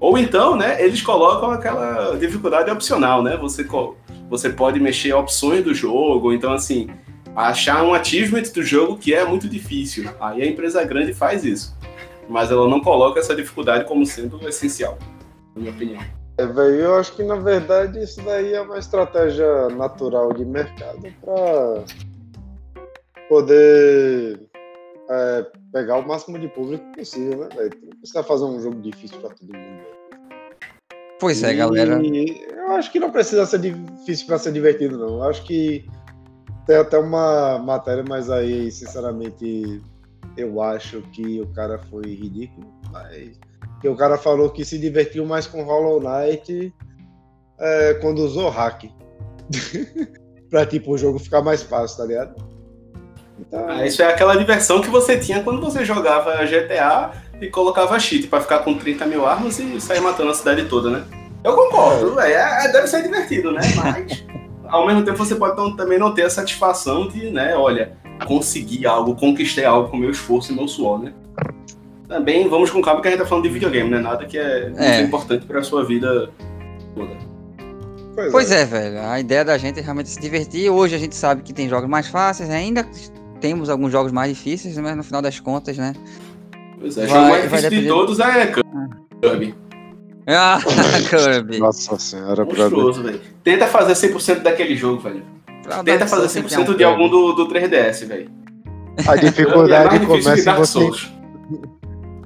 Ou 0.02 0.18
então, 0.18 0.58
né, 0.58 0.84
eles 0.84 1.02
colocam 1.02 1.50
aquela 1.50 2.18
dificuldade 2.18 2.70
opcional, 2.70 3.24
né? 3.24 3.38
Você, 3.38 3.66
você 4.30 4.50
pode 4.50 4.78
mexer 4.82 5.14
opções 5.14 5.64
do 5.64 5.74
jogo, 5.74 6.34
então 6.34 6.52
assim, 6.52 6.90
achar 7.34 7.86
um 7.86 7.94
achievement 7.94 8.52
do 8.54 8.62
jogo 8.62 8.98
que 8.98 9.14
é 9.14 9.24
muito 9.24 9.48
difícil. 9.48 10.10
Aí 10.20 10.42
a 10.42 10.46
empresa 10.46 10.84
grande 10.84 11.14
faz 11.14 11.46
isso. 11.46 11.74
Mas 12.28 12.52
ela 12.52 12.68
não 12.68 12.82
coloca 12.82 13.22
essa 13.22 13.34
dificuldade 13.34 13.86
como 13.86 14.06
sendo 14.06 14.46
essencial, 14.46 14.98
na 15.56 15.62
minha 15.62 15.72
opinião. 15.72 16.23
É, 16.38 16.46
velho, 16.46 16.76
eu 16.76 16.96
acho 16.96 17.16
que 17.16 17.24
na 17.24 17.36
verdade 17.36 18.02
isso 18.02 18.22
daí 18.24 18.54
é 18.54 18.62
uma 18.62 18.80
estratégia 18.80 19.70
natural 19.70 20.34
de 20.34 20.44
mercado 20.44 21.02
para 21.22 21.84
poder 23.30 24.40
é, 25.10 25.46
pegar 25.72 25.98
o 25.98 26.08
máximo 26.08 26.40
de 26.40 26.48
público 26.48 26.84
possível, 26.94 27.40
né, 27.40 27.50
velho? 27.56 27.72
Não 27.84 27.98
precisa 28.00 28.24
fazer 28.24 28.46
um 28.46 28.60
jogo 28.60 28.82
difícil 28.82 29.20
para 29.20 29.30
todo 29.30 29.56
mundo. 29.56 29.84
Pois 31.20 31.44
é, 31.44 31.54
galera. 31.54 32.02
Eu 32.04 32.72
acho 32.72 32.92
que 32.92 33.00
não 33.00 33.12
precisa 33.12 33.46
ser 33.46 33.60
difícil 33.60 34.26
para 34.26 34.40
ser 34.40 34.52
divertido, 34.52 34.98
não. 34.98 35.16
Eu 35.20 35.24
acho 35.24 35.44
que 35.44 35.86
tem 36.66 36.78
até 36.78 36.98
uma 36.98 37.60
matéria, 37.60 38.04
mas 38.08 38.30
aí, 38.30 38.72
sinceramente, 38.72 39.82
eu 40.36 40.62
acho 40.62 41.02
que 41.14 41.40
o 41.42 41.48
cara 41.54 41.78
foi 41.90 42.04
ridículo. 42.04 42.68
Mas 42.92 43.40
que 43.84 43.90
o 43.90 43.98
cara 43.98 44.18
falou 44.18 44.50
que 44.50 44.64
se 44.64 44.80
divertiu 44.80 45.26
mais 45.26 45.46
com 45.46 45.62
Hollow 45.62 46.00
Knight 46.00 46.74
é, 47.60 47.96
quando 47.96 48.20
usou 48.20 48.50
hack. 48.50 48.86
pra 50.50 50.66
tipo 50.66 50.94
o 50.94 50.98
jogo 50.98 51.20
ficar 51.20 51.42
mais 51.42 51.62
fácil, 51.64 51.98
tá 51.98 52.06
ligado? 52.06 52.48
Então... 53.38 53.68
Ah, 53.68 53.86
isso 53.86 54.02
é 54.02 54.06
aquela 54.06 54.38
diversão 54.38 54.80
que 54.80 54.88
você 54.90 55.20
tinha 55.20 55.44
quando 55.44 55.60
você 55.60 55.84
jogava 55.84 56.46
GTA 56.46 57.12
e 57.42 57.50
colocava 57.50 58.00
cheat 58.00 58.28
pra 58.28 58.40
ficar 58.40 58.60
com 58.60 58.74
30 58.78 59.06
mil 59.06 59.26
armas 59.26 59.60
e 59.60 59.82
sair 59.82 60.00
matando 60.00 60.32
a 60.32 60.34
cidade 60.34 60.64
toda, 60.70 60.90
né? 60.90 61.04
Eu 61.44 61.54
concordo, 61.54 62.18
é. 62.22 62.66
É, 62.66 62.72
deve 62.72 62.88
ser 62.88 63.04
divertido, 63.04 63.52
né? 63.52 63.60
Mas 63.76 64.24
ao 64.64 64.88
mesmo 64.88 65.04
tempo 65.04 65.18
você 65.18 65.36
pode 65.36 65.58
não, 65.58 65.76
também 65.76 66.00
não 66.00 66.14
ter 66.14 66.24
a 66.24 66.30
satisfação 66.30 67.10
de, 67.10 67.30
né, 67.30 67.54
olha, 67.54 67.98
conseguir 68.26 68.86
algo, 68.86 69.14
conquistei 69.14 69.66
algo 69.66 69.90
com 69.90 69.98
meu 69.98 70.10
esforço 70.10 70.54
e 70.54 70.56
meu 70.56 70.70
suor, 70.70 71.00
né? 71.04 71.14
Também 72.08 72.48
vamos 72.48 72.70
com 72.70 72.82
calma 72.82 73.02
que 73.02 73.08
a 73.08 73.12
gente 73.12 73.22
tá 73.22 73.26
falando 73.26 73.44
de 73.44 73.50
videogame, 73.50 73.90
né? 73.90 74.00
Nada 74.00 74.26
que 74.26 74.38
é, 74.38 74.72
é. 74.76 75.02
importante 75.02 75.46
para 75.46 75.60
a 75.60 75.64
sua 75.64 75.84
vida 75.86 76.30
toda. 76.96 77.12
Pois, 78.16 78.32
pois 78.32 78.52
é. 78.52 78.62
é. 78.62 78.66
velho. 78.66 79.02
A 79.02 79.20
ideia 79.20 79.44
da 79.44 79.58
gente 79.58 79.80
é 79.80 79.82
realmente 79.82 80.10
se 80.10 80.20
divertir. 80.20 80.70
Hoje 80.70 80.96
a 80.96 81.00
gente 81.00 81.16
sabe 81.16 81.42
que 81.42 81.54
tem 81.54 81.68
jogos 81.68 81.90
mais 81.90 82.08
fáceis, 82.08 82.50
ainda 82.50 82.88
temos 83.40 83.70
alguns 83.70 83.92
jogos 83.92 84.12
mais 84.12 84.30
difíceis, 84.30 84.78
mas 84.78 84.96
no 84.96 85.04
final 85.04 85.22
das 85.22 85.40
contas, 85.40 85.78
né? 85.78 85.94
Pois 86.80 86.98
é, 86.98 87.06
o 87.06 87.08
jogo 87.08 87.30
mais 87.30 87.44
difícil 87.44 87.82
de 87.82 87.88
todos 87.88 88.20
é 88.20 88.54
Kirby. 89.22 89.56
Ah, 90.28 90.60
Kirby. 91.10 91.60
Nossa 91.60 91.98
senhora, 91.98 92.46
Monstruoso, 92.46 93.04
velho. 93.04 93.20
Tenta 93.44 93.68
fazer 93.68 93.94
100% 93.94 94.40
daquele 94.42 94.76
jogo, 94.76 95.02
velho. 95.02 95.24
Tenta 95.84 96.08
fazer 96.08 96.42
100% 96.42 96.76
de 96.76 96.84
algum 96.84 97.10
do, 97.10 97.34
do 97.34 97.48
3DS, 97.48 98.06
velho. 98.06 98.30
A 99.08 99.16
dificuldade 99.18 99.96
é 99.96 100.00
começa 100.00 100.52
em 100.52 100.56
você. 100.56 100.90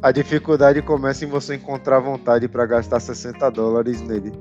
A 0.02 0.12
dificuldade 0.12 0.82
começa 0.82 1.26
em 1.26 1.28
você 1.28 1.56
encontrar 1.56 2.00
vontade 2.00 2.48
para 2.48 2.66
gastar 2.66 3.00
60 3.00 3.50
dólares 3.52 4.02
nele. 4.02 4.32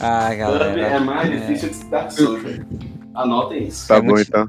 Ah, 0.00 0.32
galera. 0.34 0.80
É 0.80 1.00
mais 1.00 1.30
é... 1.30 1.36
difícil 1.36 1.70
que 1.70 1.84
Dark 1.90 2.10
Souls, 2.12 2.42
velho. 2.42 2.66
Anotem 3.14 3.64
isso. 3.64 3.88
Tá 3.88 3.96
é 3.96 4.00
bom, 4.00 4.06
muito... 4.08 4.28
então. 4.28 4.48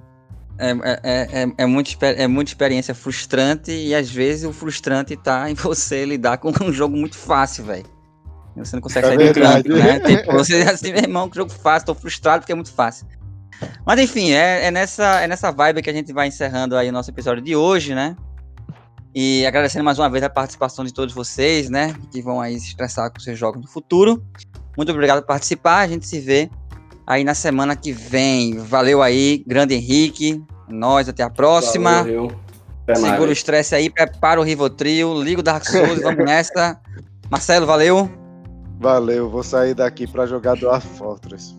É, 0.60 0.72
é, 0.72 1.44
é, 1.44 1.54
é, 1.58 1.66
muito, 1.68 1.98
é 2.02 2.28
muita 2.28 2.50
experiência 2.50 2.96
frustrante 2.96 3.72
e 3.72 3.94
às 3.94 4.10
vezes 4.10 4.44
o 4.44 4.52
frustrante 4.52 5.16
tá 5.16 5.50
em 5.50 5.54
você 5.54 6.04
lidar 6.04 6.38
com 6.38 6.52
um 6.62 6.72
jogo 6.74 6.98
muito 6.98 7.16
fácil, 7.16 7.66
velho. 7.66 7.86
Você 8.56 8.76
não 8.76 8.82
consegue 8.82 9.06
é 9.06 9.10
sair 9.10 9.18
verdade. 9.18 9.70
do 9.70 9.76
campo, 9.76 9.88
né? 9.88 10.00
Tipo, 10.18 10.32
você 10.34 10.62
assim, 10.64 10.92
meu 10.92 11.04
irmão, 11.04 11.30
que 11.30 11.36
jogo 11.36 11.52
fácil, 11.52 11.86
tô 11.86 11.96
frustrado 11.96 12.42
porque 12.42 12.52
é 12.52 12.56
muito 12.56 12.72
fácil. 12.72 13.06
Mas 13.86 14.00
enfim, 14.00 14.32
é, 14.32 14.66
é, 14.66 14.72
nessa, 14.72 15.22
é 15.22 15.28
nessa 15.28 15.52
vibe 15.52 15.82
que 15.82 15.90
a 15.90 15.94
gente 15.94 16.12
vai 16.12 16.28
encerrando 16.28 16.76
aí 16.76 16.90
o 16.90 16.92
nosso 16.92 17.10
episódio 17.12 17.44
de 17.44 17.56
hoje, 17.56 17.94
né? 17.94 18.16
E 19.20 19.48
agradecendo 19.48 19.84
mais 19.84 19.98
uma 19.98 20.08
vez 20.12 20.24
a 20.24 20.30
participação 20.30 20.86
de 20.86 20.94
todos 20.94 21.12
vocês, 21.12 21.72
né? 21.72 21.96
Que 22.12 22.22
vão 22.22 22.40
aí 22.40 22.60
se 22.60 22.68
estressar 22.68 23.12
com 23.12 23.20
seus 23.20 23.36
jogos 23.36 23.60
no 23.60 23.68
futuro. 23.68 24.24
Muito 24.78 24.92
obrigado 24.92 25.22
por 25.22 25.30
participar. 25.30 25.80
A 25.80 25.88
gente 25.88 26.06
se 26.06 26.20
vê 26.20 26.52
aí 27.08 27.24
na 27.24 27.34
semana 27.34 27.76
que 27.76 27.92
vem. 27.92 28.60
Valeu 28.60 29.02
aí, 29.02 29.44
grande 29.48 29.74
Henrique. 29.74 30.40
Nós, 30.70 31.10
até 31.10 31.24
a 31.24 31.32
próxima. 31.32 32.04
Valeu, 32.04 32.32
Segura 32.94 33.30
o 33.32 33.34
estresse 33.34 33.74
aí, 33.74 33.90
prepara 33.90 34.40
o 34.40 34.44
Rivotril, 34.44 35.20
liga 35.24 35.40
o 35.40 35.44
Dark 35.44 35.66
Souls, 35.66 36.00
vamos 36.00 36.22
nessa. 36.24 36.80
Marcelo, 37.28 37.66
valeu. 37.66 38.08
Valeu, 38.80 39.32
vou 39.32 39.42
sair 39.42 39.74
daqui 39.74 40.06
para 40.06 40.28
jogar 40.28 40.58
Dwarf 40.58 40.88
Fortress. 40.96 41.58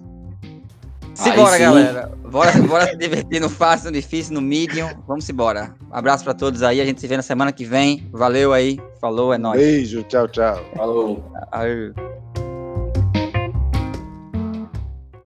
Simbora, 1.19 1.59
galera. 1.59 2.13
Bora, 2.31 2.53
bora 2.63 2.87
se 2.87 2.97
divertir 2.97 3.41
no 3.41 3.49
fácil, 3.49 3.87
no 3.87 3.93
difícil, 3.93 4.35
no 4.35 4.41
medium. 4.41 4.89
Vamos 5.07 5.29
embora. 5.29 5.75
Abraço 5.91 6.23
para 6.23 6.33
todos 6.33 6.63
aí. 6.63 6.81
A 6.81 6.85
gente 6.85 7.01
se 7.01 7.09
vê 7.09 7.17
na 7.17 7.23
semana 7.23 7.51
que 7.51 7.65
vem. 7.65 8.09
Valeu 8.13 8.53
aí. 8.53 8.79
Falou, 9.01 9.35
é 9.35 9.39
nóis. 9.39 9.61
Beijo, 9.61 10.05
tchau, 10.05 10.29
tchau. 10.29 10.65
Falou. 10.77 11.33
Aí. 11.51 11.93